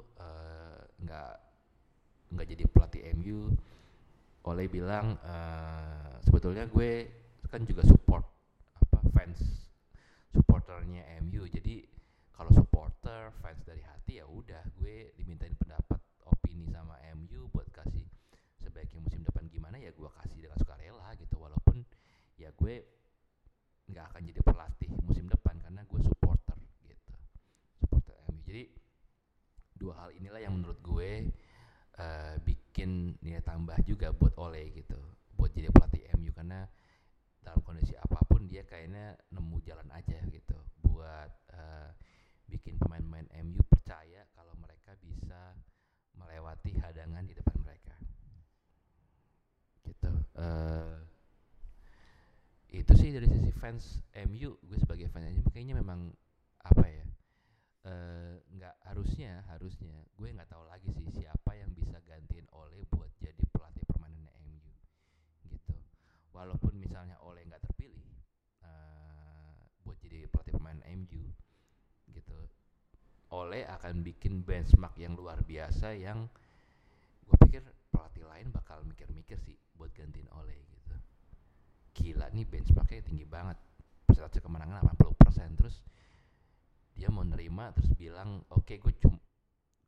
nggak 1.01 1.33
uh, 1.35 2.33
nggak 2.37 2.47
jadi 2.47 2.63
pelatih 2.69 3.01
MU 3.17 3.51
oleh 4.47 4.65
bilang 4.71 5.19
uh, 5.27 6.15
sebetulnya 6.23 6.63
gue 6.71 7.11
kan 7.51 7.63
juga 7.67 7.83
support 7.83 8.23
apa 8.79 8.99
fans 9.11 9.39
supporternya 10.31 11.03
MU 11.23 11.47
jadi 11.47 11.83
kalau 12.31 12.51
supporter 12.55 13.33
fans 13.43 13.59
dari 13.67 13.83
hati 13.83 14.23
ya 14.23 14.25
udah 14.27 14.61
gue 14.79 15.11
dimintain 15.19 15.55
pendapat 15.57 15.99
opini 16.27 16.69
sama 16.71 16.95
MU 17.17 17.49
buat 17.51 17.67
kasih 17.73 18.07
sebaiknya 18.61 18.99
musim 19.03 19.25
depan 19.25 19.47
gimana 19.51 19.79
ya 19.79 19.91
gue 19.91 20.09
kasih 20.21 20.37
dengan 20.37 20.59
sukarela 20.59 21.07
gitu. 21.17 21.35
Walaupun 21.39 21.81
ya 22.37 22.53
gue 22.53 22.75
nggak 23.87 24.05
akan 24.13 24.21
jadi 24.27 24.41
pelatih 24.43 24.91
musim 25.01 25.25
depan 25.31 25.55
karena 25.63 25.81
gue 25.87 25.99
supporter 26.03 26.59
gitu 26.85 27.15
supporter 27.79 28.13
MU 28.29 28.43
jadi 28.43 28.63
dua 29.79 29.93
hal 30.03 30.09
inilah 30.37 30.53
yang 30.53 30.53
menurut 30.61 30.79
gue 30.85 31.09
uh, 31.97 32.35
bikin 32.45 33.17
nilai 33.25 33.41
tambah 33.41 33.77
juga 33.81 34.13
buat 34.13 34.37
Ole 34.37 34.69
gitu 34.77 34.97
buat 35.33 35.49
jadi 35.49 35.73
pelatih 35.73 36.05
MU 36.21 36.29
karena 36.29 36.69
dalam 37.41 37.65
kondisi 37.65 37.97
apa 37.97 38.21
pun 38.29 38.45
dia 38.45 38.61
kayaknya 38.61 39.17
nemu 39.33 39.57
jalan 39.65 39.89
aja 39.93 40.21
gitu 40.29 40.57
bikin 42.47 42.79
pemain-pemain 42.79 43.27
MU 43.43 43.59
percaya 43.67 44.23
kalau 44.33 44.55
mereka 44.55 44.95
bisa 45.03 45.53
melewati 46.15 46.73
hadangan 46.79 47.23
di 47.27 47.35
depan 47.35 47.55
mereka. 47.61 47.95
Gitu 49.83 50.11
uh, 50.39 50.95
itu 52.71 52.91
sih 52.95 53.11
dari 53.15 53.27
sisi 53.31 53.51
fans 53.55 54.03
MU 54.27 54.55
gue 54.59 54.77
sebagai 54.79 55.07
fans 55.11 55.31
MU 55.31 55.47
kayaknya 55.51 55.79
memang 55.79 56.11
apa 56.63 56.83
ya 56.87 56.96
nggak 58.57 58.75
uh, 58.75 58.81
harusnya 58.91 59.43
harusnya 59.47 59.95
gue 60.17 60.27
nggak 60.33 60.49
tahu 60.51 60.63
lagi 60.67 60.91
sih 60.91 61.07
siapa 61.13 61.55
yang 61.55 61.71
bisa 61.71 61.99
gantiin 62.03 62.47
Ole 62.51 62.83
buat 62.91 63.11
jadi 63.21 63.43
pelatih 63.53 63.83
permanen 63.87 64.27
MU 64.43 64.59
gitu. 65.51 65.75
Walaupun 66.35 66.75
misalnya 66.75 67.15
Ole 67.23 67.47
nggak 67.47 67.63
terpilih 67.63 68.07
uh, 68.63 69.55
buat 69.87 69.97
jadi 70.03 70.27
pelatih 70.27 70.53
pemain 70.57 70.79
MU 70.99 71.31
gitu. 72.11 72.39
Ole 73.31 73.63
akan 73.67 74.03
bikin 74.03 74.43
benchmark 74.43 74.95
yang 74.99 75.15
luar 75.15 75.43
biasa 75.43 75.95
yang 75.95 76.27
gue 77.27 77.35
pikir 77.43 77.63
pelatih 77.91 78.23
lain 78.23 78.51
bakal 78.55 78.83
mikir-mikir 78.87 79.35
sih 79.43 79.55
buat 79.75 79.91
gantiin 79.95 80.27
Ole 80.35 80.55
gitu. 80.71 80.95
Gila 81.95 82.31
nih 82.31 82.47
benchmarknya 82.47 83.03
tinggi 83.03 83.27
banget. 83.27 83.59
Persentase 84.07 84.39
kemenangan 84.39 84.83
80% 84.95 85.59
terus 85.59 85.83
dia 86.97 87.13
mau 87.13 87.21
nerima 87.21 87.69
terus 87.77 87.93
bilang 87.93 88.41
oke 88.49 88.65
okay, 88.65 88.81
gue 88.81 88.93
cum 88.97 89.13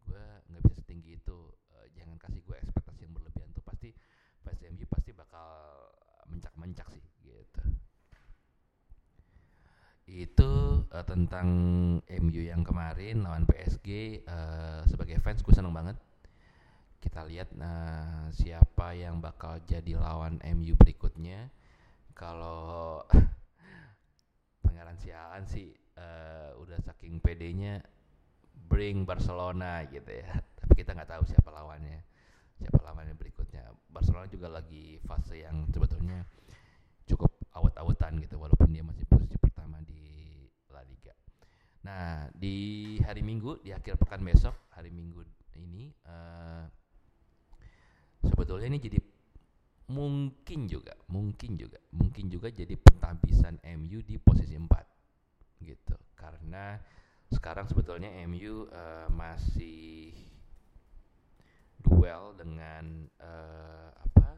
gue 0.05 0.25
nggak 0.49 0.61
bisa 0.65 0.75
setinggi 0.81 1.21
itu. 1.21 1.37
Uh, 1.73 1.87
jangan 1.97 2.17
kasih 2.21 2.41
gue 2.41 2.57
ekspektasi 2.57 3.05
yang 3.05 3.13
berlebihan 3.13 3.49
tuh. 3.53 3.65
Pasti 3.65 3.89
fans 4.41 4.61
MU 4.65 4.85
pasti 4.89 5.11
bakal 5.13 5.49
mencak-mencak 6.29 6.87
sih 6.93 7.03
gitu. 7.21 7.61
Itu 10.09 10.51
uh, 10.89 11.05
tentang 11.05 11.47
MU 12.01 12.41
yang 12.41 12.65
kemarin 12.65 13.21
lawan 13.21 13.45
PSG 13.45 14.21
uh, 14.25 14.33
eh, 14.33 14.81
sebagai 14.89 15.21
fans 15.21 15.45
gue 15.45 15.53
seneng 15.53 15.73
banget. 15.73 15.97
Kita 16.99 17.23
lihat 17.29 17.53
uh, 17.55 18.27
siapa 18.33 18.97
yang 18.97 19.21
bakal 19.21 19.61
jadi 19.69 19.97
lawan 19.97 20.41
MU 20.57 20.73
berikutnya. 20.73 21.53
Kalau 22.17 23.05
Pangeran 24.65 24.97
Siaan 24.99 25.47
sih 25.47 25.71
uh, 25.99 26.55
udah 26.63 26.79
saking 26.79 27.19
pedenya 27.19 27.83
bring 28.71 29.03
Barcelona 29.03 29.83
gitu 29.91 30.07
ya. 30.07 30.31
Tapi 30.63 30.73
kita 30.79 30.95
nggak 30.95 31.11
tahu 31.19 31.23
siapa 31.27 31.51
lawannya 31.51 31.99
siapa 32.59 32.79
lawannya 32.83 33.15
berikutnya. 33.15 33.71
Barcelona 33.91 34.27
juga 34.31 34.47
lagi 34.47 34.99
fase 35.03 35.43
yang 35.43 35.67
sebetulnya 35.71 36.23
cukup 37.07 37.31
awet-awetan 37.55 38.19
gitu 38.23 38.39
walaupun 38.39 38.69
dia 38.71 38.83
masih 38.83 39.03
posisi 39.07 39.35
pertama 39.39 39.79
di 39.83 39.99
La 40.71 40.83
Liga. 40.87 41.15
Nah 41.83 42.27
di 42.35 42.95
hari 43.03 43.23
Minggu 43.23 43.63
di 43.63 43.71
akhir 43.71 43.95
pekan 43.99 44.21
besok 44.23 44.55
hari 44.75 44.91
Minggu 44.91 45.23
ini 45.59 45.91
uh, 46.07 46.63
sebetulnya 48.23 48.67
ini 48.71 48.79
jadi 48.79 48.99
mungkin 49.89 50.69
juga 50.69 50.93
mungkin 51.09 51.57
juga 51.57 51.81
mungkin 51.95 52.29
juga 52.29 52.53
jadi 52.53 52.77
pentabisan 52.77 53.57
MU 53.81 54.05
di 54.05 54.21
posisi 54.21 54.53
4 54.53 54.69
gitu. 55.63 55.95
Karena 56.15 56.79
sekarang 57.29 57.69
sebetulnya 57.69 58.09
MU 58.25 58.65
uh, 58.65 58.73
eh, 58.73 59.07
masih 59.13 60.11
duel 61.79 62.35
dengan 62.35 63.07
uh, 63.21 63.93
apa 63.93 64.35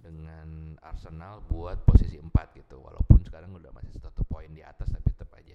dengan 0.00 0.74
Arsenal 0.82 1.44
buat 1.46 1.84
posisi 1.84 2.16
4 2.16 2.32
gitu. 2.58 2.80
Walaupun 2.80 3.22
sekarang 3.22 3.52
udah 3.54 3.70
masih 3.76 3.92
satu 4.00 4.24
poin 4.24 4.50
di 4.50 4.64
atas 4.64 4.88
tapi 4.90 5.12
tetap 5.12 5.30
aja 5.36 5.54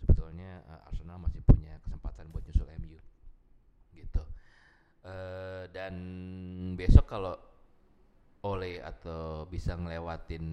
sebetulnya 0.00 0.64
uh, 0.70 0.88
Arsenal 0.88 1.20
masih 1.20 1.44
punya 1.44 1.76
kesempatan 1.84 2.30
buat 2.32 2.46
nyusul 2.46 2.70
MU 2.80 2.98
gitu. 3.92 4.22
Uh, 5.00 5.64
dan 5.72 5.94
besok 6.76 7.08
kalau 7.08 7.34
oleh 8.40 8.80
atau 8.80 9.44
bisa 9.44 9.76
ngelewatin 9.76 10.44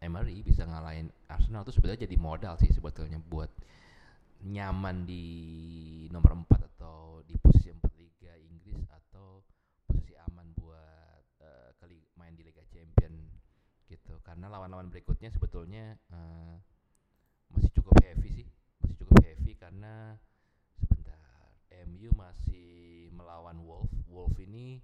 Emery 0.00 0.40
bisa 0.40 0.64
ngalahin 0.64 1.12
Arsenal 1.28 1.60
itu 1.60 1.76
sebetulnya 1.76 2.08
jadi 2.08 2.16
modal 2.16 2.56
sih 2.56 2.72
sebetulnya 2.72 3.20
buat 3.20 3.52
nyaman 4.40 5.04
di 5.04 5.24
nomor 6.08 6.32
4 6.48 6.56
atau 6.72 7.20
di 7.28 7.36
posisi 7.36 7.68
4 7.68 7.84
Liga 8.00 8.32
Inggris 8.40 8.80
atau 8.88 9.44
posisi 9.84 10.16
aman 10.16 10.48
buat 10.56 11.24
uh, 11.44 11.70
kali 11.76 12.00
main 12.16 12.32
di 12.32 12.48
Liga 12.48 12.64
Champion 12.72 13.12
gitu. 13.92 14.16
Karena 14.24 14.48
lawan-lawan 14.48 14.88
berikutnya 14.88 15.28
sebetulnya 15.28 16.00
uh, 16.08 16.56
masih 17.52 17.68
cukup 17.76 18.00
heavy 18.00 18.30
sih 18.32 18.48
masih 18.80 18.96
cukup 19.04 19.20
heavy 19.20 19.52
karena 19.52 20.16
sebentar 20.80 21.20
MU 21.84 22.08
masih 22.16 23.12
melawan 23.12 23.60
Wolf. 23.60 23.92
Wolf 24.08 24.32
ini 24.40 24.80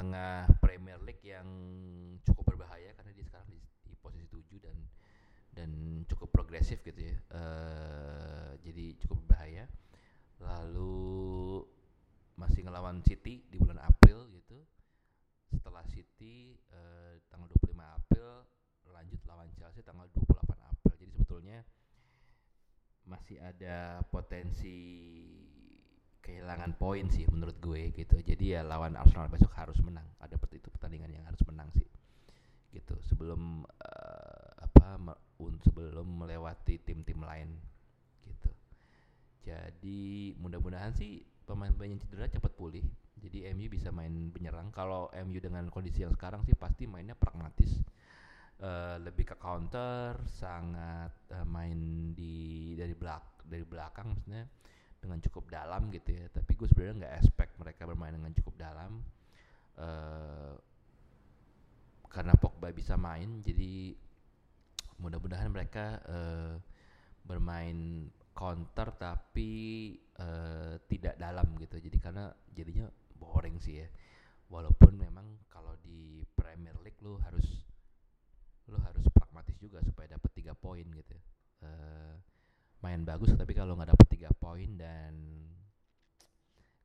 tengah 0.00 0.48
Premier 0.64 0.96
League 1.04 1.20
yang 1.20 1.44
cukup 2.24 2.56
berbahaya 2.56 2.96
karena 2.96 3.12
dia 3.12 3.20
sekarang 3.28 3.52
di, 3.52 3.60
di 3.84 3.92
posisi 4.00 4.24
7 4.32 4.40
dan 4.64 4.76
dan 5.52 5.70
cukup 6.08 6.32
progresif 6.32 6.80
gitu 6.80 6.96
ya. 7.04 7.16
Uh, 7.28 8.56
jadi 8.64 8.96
cukup 9.04 9.28
berbahaya. 9.28 9.68
Lalu 10.40 11.60
masih 12.40 12.64
ngelawan 12.64 13.04
City 13.04 13.44
di 13.44 13.60
bulan 13.60 13.76
April 13.84 14.24
gitu. 14.32 14.64
Setelah 15.52 15.84
City 15.92 16.56
uh, 16.72 17.20
tanggal 17.28 17.52
25 17.60 17.76
April 17.76 18.48
lanjut 18.88 19.20
lawan 19.28 19.52
Chelsea 19.52 19.84
tanggal 19.84 20.08
28 20.16 20.48
April. 20.64 20.94
Jadi 20.96 21.12
sebetulnya 21.12 21.60
masih 23.04 23.36
ada 23.36 24.00
potensi 24.08 24.80
kehilangan 26.20 26.76
poin 26.76 27.08
sih 27.08 27.26
menurut 27.28 27.56
gue 27.58 27.90
gitu. 27.96 28.16
Jadi 28.20 28.56
ya 28.56 28.60
lawan 28.62 28.94
Arsenal 28.94 29.26
besok 29.32 29.52
harus 29.56 29.76
menang. 29.80 30.06
Ada 30.20 30.36
itu 30.36 30.68
pertandingan 30.70 31.10
yang 31.10 31.24
harus 31.26 31.40
menang 31.48 31.68
sih. 31.74 31.86
Gitu. 32.70 32.94
Sebelum 33.10 33.64
uh, 33.66 34.50
apa 34.60 35.16
un, 35.40 35.58
sebelum 35.64 36.06
melewati 36.06 36.78
tim-tim 36.84 37.20
lain 37.24 37.50
gitu. 38.28 38.50
Jadi 39.42 40.36
mudah-mudahan 40.38 40.94
sih 40.94 41.24
pemain-pemain 41.48 41.96
yang 41.96 42.00
cedera 42.00 42.30
cepat 42.30 42.52
pulih. 42.54 42.84
Jadi 43.20 43.44
MU 43.52 43.68
bisa 43.68 43.92
main 43.92 44.12
penyerang. 44.32 44.72
Kalau 44.72 45.12
MU 45.26 45.38
dengan 45.42 45.68
kondisi 45.68 46.06
yang 46.06 46.14
sekarang 46.14 46.46
sih 46.46 46.56
pasti 46.56 46.88
mainnya 46.88 47.18
pragmatis. 47.18 47.80
Uh, 48.60 49.00
lebih 49.00 49.24
ke 49.24 49.36
counter, 49.40 50.20
sangat 50.28 51.16
uh, 51.32 51.48
main 51.48 52.12
di 52.12 52.76
dari 52.76 52.92
belak 52.92 53.40
dari 53.48 53.64
belakang 53.64 54.12
maksudnya 54.12 54.44
dengan 55.00 55.18
cukup 55.24 55.48
dalam 55.48 55.88
gitu 55.90 56.12
ya. 56.12 56.28
Tapi 56.28 56.52
gue 56.54 56.68
sebenarnya 56.68 56.96
nggak 57.04 57.14
expect 57.24 57.52
mereka 57.56 57.88
bermain 57.88 58.14
dengan 58.14 58.32
cukup 58.36 58.54
dalam. 58.60 59.00
Uh, 59.80 60.54
karena 62.10 62.34
Pogba 62.36 62.68
bisa 62.74 62.98
main 63.00 63.40
jadi 63.40 63.96
mudah-mudahan 65.00 65.48
mereka 65.48 66.04
uh, 66.04 66.54
bermain 67.24 68.10
counter 68.36 68.92
tapi 68.94 69.50
uh, 70.20 70.76
tidak 70.86 71.16
dalam 71.16 71.56
gitu. 71.56 71.80
Jadi 71.80 71.98
karena 71.98 72.28
jadinya 72.52 72.86
boring 73.16 73.56
sih 73.58 73.80
ya. 73.80 73.88
Walaupun 74.50 74.98
memang 74.98 75.46
kalau 75.48 75.78
di 75.80 76.20
Premier 76.36 76.76
League 76.84 76.98
lu 77.00 77.16
harus 77.22 77.46
lu 78.70 78.78
harus 78.78 79.06
pragmatis 79.10 79.58
juga 79.58 79.82
supaya 79.82 80.14
dapat 80.14 80.30
tiga 80.30 80.54
poin 80.54 80.86
gitu 80.86 81.16
uh, 81.66 82.14
main 82.80 83.04
bagus 83.04 83.32
tapi 83.36 83.52
kalau 83.52 83.76
nggak 83.76 83.92
dapet 83.92 84.06
tiga 84.08 84.30
poin 84.36 84.68
dan 84.80 85.12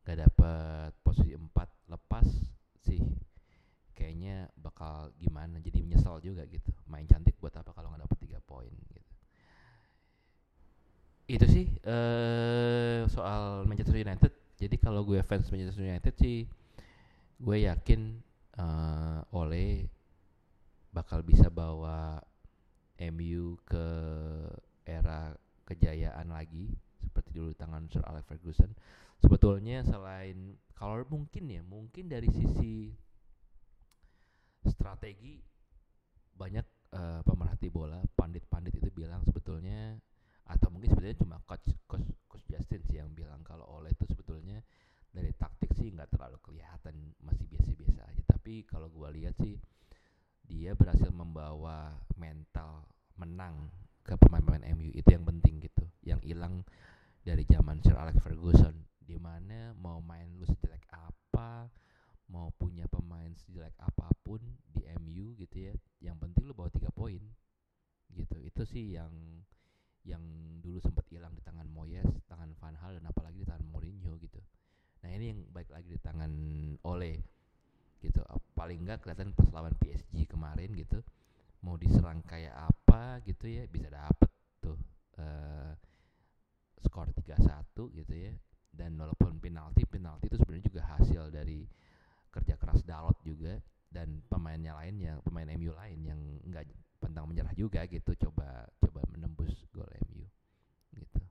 nggak 0.05 0.17
dapet 0.27 0.91
posisi 1.01 1.33
empat 1.33 1.65
lepas 1.89 2.27
sih 2.85 3.01
kayaknya 3.95 4.51
bakal 4.59 5.09
gimana. 5.17 5.57
Jadi 5.63 5.81
menyesal 5.81 6.21
juga 6.21 6.45
gitu 6.45 6.69
main 6.91 7.07
cantik 7.07 7.39
buat 7.41 7.55
apa 7.55 7.71
kalau 7.73 7.89
nggak 7.89 8.05
dapet 8.05 8.19
tiga 8.21 8.39
poin 8.43 8.69
gitu. 8.69 9.01
Itu 11.25 11.45
sih 11.49 11.65
uh, 11.87 13.09
soal 13.09 13.65
Manchester 13.65 13.97
United. 13.97 14.29
Jadi 14.61 14.75
kalau 14.77 15.01
gue 15.07 15.19
fans 15.25 15.49
Manchester 15.49 15.83
United 15.83 16.13
sih 16.21 16.45
gue 17.35 17.57
yakin 17.67 18.21
uh, 18.61 19.35
Ole 19.35 19.89
bakal 20.95 21.25
bisa 21.25 21.51
bawa 21.51 22.23
MU 23.11 23.59
ke 23.67 23.87
era 24.87 25.35
kejayaan 25.65 26.29
lagi 26.29 26.71
seperti 27.01 27.29
dulu 27.35 27.51
di 27.53 27.57
tangan 27.57 27.89
Sir 27.89 28.05
Alex 28.05 28.25
Ferguson. 28.29 28.71
Sebetulnya 29.21 29.81
selain 29.81 30.57
kalau 30.75 31.01
mungkin 31.07 31.49
ya, 31.49 31.61
mungkin 31.65 32.11
dari 32.11 32.29
sisi 32.29 32.91
strategi 34.65 35.39
banyak 36.35 36.65
uh, 36.93 37.21
pemerhati 37.23 37.71
bola, 37.71 38.01
pandit-pandit 38.17 38.75
itu 38.77 38.89
bilang 38.91 39.23
sebetulnya 39.23 39.95
atau 40.45 40.69
mungkin 40.69 40.93
sebetulnya 40.93 41.17
cuma 41.17 41.37
coach 41.49 41.73
coach, 41.89 42.05
coach 42.29 42.45
Justin 42.45 42.81
sih 42.85 43.01
yang 43.01 43.09
bilang 43.17 43.41
kalau 43.41 43.65
oleh 43.81 43.89
itu 43.89 44.05
sebetulnya 44.05 44.61
dari 45.09 45.33
taktik 45.33 45.73
sih 45.73 45.89
nggak 45.89 46.13
terlalu 46.13 46.37
kelihatan 46.45 46.93
masih 47.23 47.49
biasa-biasa 47.49 48.05
aja 48.05 48.23
tapi 48.29 48.61
kalau 48.67 48.91
gua 48.93 49.09
lihat 49.09 49.33
sih 49.41 49.57
dia 50.45 50.77
berhasil 50.77 51.09
membawa 51.09 51.97
mental 52.13 52.85
menang 53.17 53.73
ke 54.05 54.13
pemain-pemain 54.21 54.61
MU 54.77 54.93
itu 54.93 55.09
yang 55.09 55.25
penting 55.25 55.57
gitu 55.65 55.83
yang 56.05 56.21
hilang 56.21 56.61
dari 57.25 57.41
zaman 57.49 57.81
Sir 57.81 57.97
Alex 57.97 58.21
Ferguson 58.21 58.85
di 59.01 59.17
mana 59.17 59.73
mau 59.73 59.97
main 59.97 60.29
lu 60.37 60.45
sejelek 60.45 60.85
apa 60.93 61.65
mau 62.29 62.53
punya 62.53 62.85
pemain 62.85 63.33
sejelek 63.33 63.73
apa 63.81 64.13
pun 64.21 64.37
di 64.69 64.85
MU 65.01 65.33
gitu 65.41 65.57
ya 65.57 65.73
yang 66.05 66.21
penting 66.21 66.45
lu 66.45 66.53
bawa 66.53 66.69
tiga 66.69 66.93
poin 66.93 67.21
gitu 68.13 68.37
itu 68.45 68.61
sih 68.69 68.93
yang 68.93 69.09
yang 70.05 70.21
dulu 70.61 70.77
sempat 70.77 71.01
hilang 71.09 71.33
di 71.33 71.41
tangan 71.41 71.65
Moyes, 71.65 72.05
tangan 72.29 72.53
Van 72.61 72.77
Hal 72.77 73.01
dan 73.01 73.09
apalagi 73.09 73.41
di 73.41 73.47
tangan 73.49 73.65
Mourinho 73.73 74.13
gitu. 74.21 74.37
Nah 75.01 75.09
ini 75.09 75.33
yang 75.33 75.41
baik 75.49 75.73
lagi 75.73 75.97
di 75.97 76.01
tangan 76.01 76.31
Ole 76.85 77.25
gitu. 78.05 78.21
Paling 78.53 78.85
enggak 78.85 79.01
kelihatan 79.01 79.33
pas 79.33 79.49
lawan 79.49 79.73
PSG 79.81 80.29
kemarin 80.29 80.77
gitu 80.77 81.01
mau 81.65 81.81
diserang 81.81 82.21
kayak 82.21 82.53
apa 82.53 83.25
gitu 83.25 83.49
ya 83.49 83.65
bisa 83.65 83.89
dapet 83.89 84.29
tuh 84.61 84.77
uh, 85.17 85.73
skor 86.85 87.09
3-1 87.09 87.97
gitu 87.97 88.13
ya. 88.13 88.33
Dan 88.75 88.99
walaupun 88.99 89.41
penalti, 89.41 89.87
penalti 89.89 90.29
itu 90.29 90.37
sebenarnya 90.37 90.65
juga 90.69 90.81
hasil 90.93 91.33
dari 91.33 91.65
kerja 92.29 92.59
keras 92.59 92.83
Dalot 92.85 93.17
juga 93.25 93.57
dan 93.87 94.19
pemainnya 94.27 94.75
lain 94.75 94.99
yang 94.99 95.17
pemain 95.23 95.47
MU 95.55 95.71
lain 95.71 95.99
yang 96.03 96.19
enggak 96.43 96.67
pantang 96.99 97.31
menyerah 97.31 97.55
juga 97.55 97.87
gitu 97.87 98.11
coba 98.27 98.67
coba 98.83 98.99
menembus 99.15 99.55
gol 99.71 99.87
MU 100.03 100.27
gitu 100.99 101.21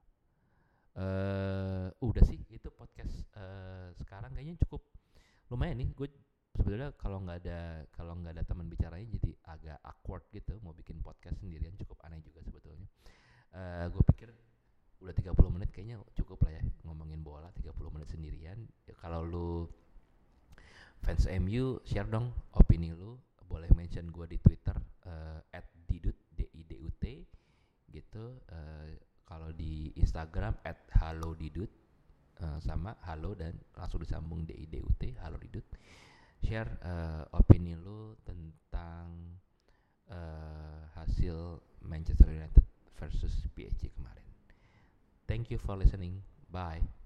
uh, 0.97 1.93
udah 2.01 2.25
sih 2.25 2.41
itu 2.49 2.73
podcast 2.73 3.29
uh, 3.37 3.93
sekarang 4.01 4.33
kayaknya 4.33 4.57
cukup 4.65 4.81
lumayan 5.53 5.77
nih 5.77 5.93
gue 5.93 6.09
sebetulnya 6.75 6.99
kalau 6.99 7.23
nggak 7.23 7.39
ada 7.47 7.87
kalau 7.95 8.19
nggak 8.19 8.35
ada 8.35 8.43
teman 8.43 8.67
bicaranya 8.67 9.07
jadi 9.07 9.31
agak 9.47 9.79
awkward 9.87 10.27
gitu. 10.35 10.59
Mau 10.67 10.75
bikin 10.75 10.99
podcast 11.07 11.39
sendirian 11.39 11.71
cukup 11.79 12.03
aneh 12.03 12.19
juga 12.19 12.43
sebetulnya. 12.43 12.91
Uh, 13.55 13.87
gue 13.95 14.03
pikir 14.11 14.35
udah 14.99 15.15
30 15.15 15.55
menit 15.55 15.71
kayaknya 15.71 16.03
cukup 16.19 16.43
lah 16.43 16.59
ya 16.59 16.63
ngomongin 16.83 17.23
bola 17.23 17.47
30 17.63 17.79
menit 17.95 18.11
sendirian. 18.11 18.59
Ya, 18.91 18.95
kalau 18.99 19.23
lu 19.23 19.71
fans 20.99 21.31
MU 21.39 21.79
share 21.87 22.11
dong 22.11 22.35
opini 22.59 22.91
lu. 22.91 23.23
Boleh 23.47 23.71
mention 23.79 24.11
gue 24.11 24.27
di 24.35 24.43
Twitter 24.43 24.75
uh, 25.07 25.39
@didut 25.87 26.19
d 26.35 26.51
i 26.59 26.67
d 26.67 26.75
u 26.83 26.91
t 26.99 27.23
gitu. 27.87 28.35
Uh, 28.51 28.99
kalau 29.23 29.55
di 29.55 29.95
Instagram 29.95 30.59
@halodidut 30.91 31.71
uh, 32.43 32.59
sama 32.59 32.99
halo 33.07 33.39
dan 33.39 33.55
langsung 33.79 34.03
disambung 34.03 34.43
d 34.43 34.59
i 34.59 34.67
d 34.67 34.83
u 34.83 34.91
t 34.99 35.15
halo 35.23 35.39
didut 35.39 35.63
share 36.45 36.69
uh, 36.85 37.25
opini 37.33 37.73
lu 37.73 38.13
tentang 38.23 39.41
uh, 40.13 40.83
hasil 41.01 41.59
Manchester 41.81 42.29
United 42.29 42.65
versus 43.01 43.33
PSG 43.57 43.89
kemarin. 43.97 44.29
Thank 45.25 45.49
you 45.49 45.57
for 45.57 45.75
listening. 45.75 46.21
Bye. 46.53 47.04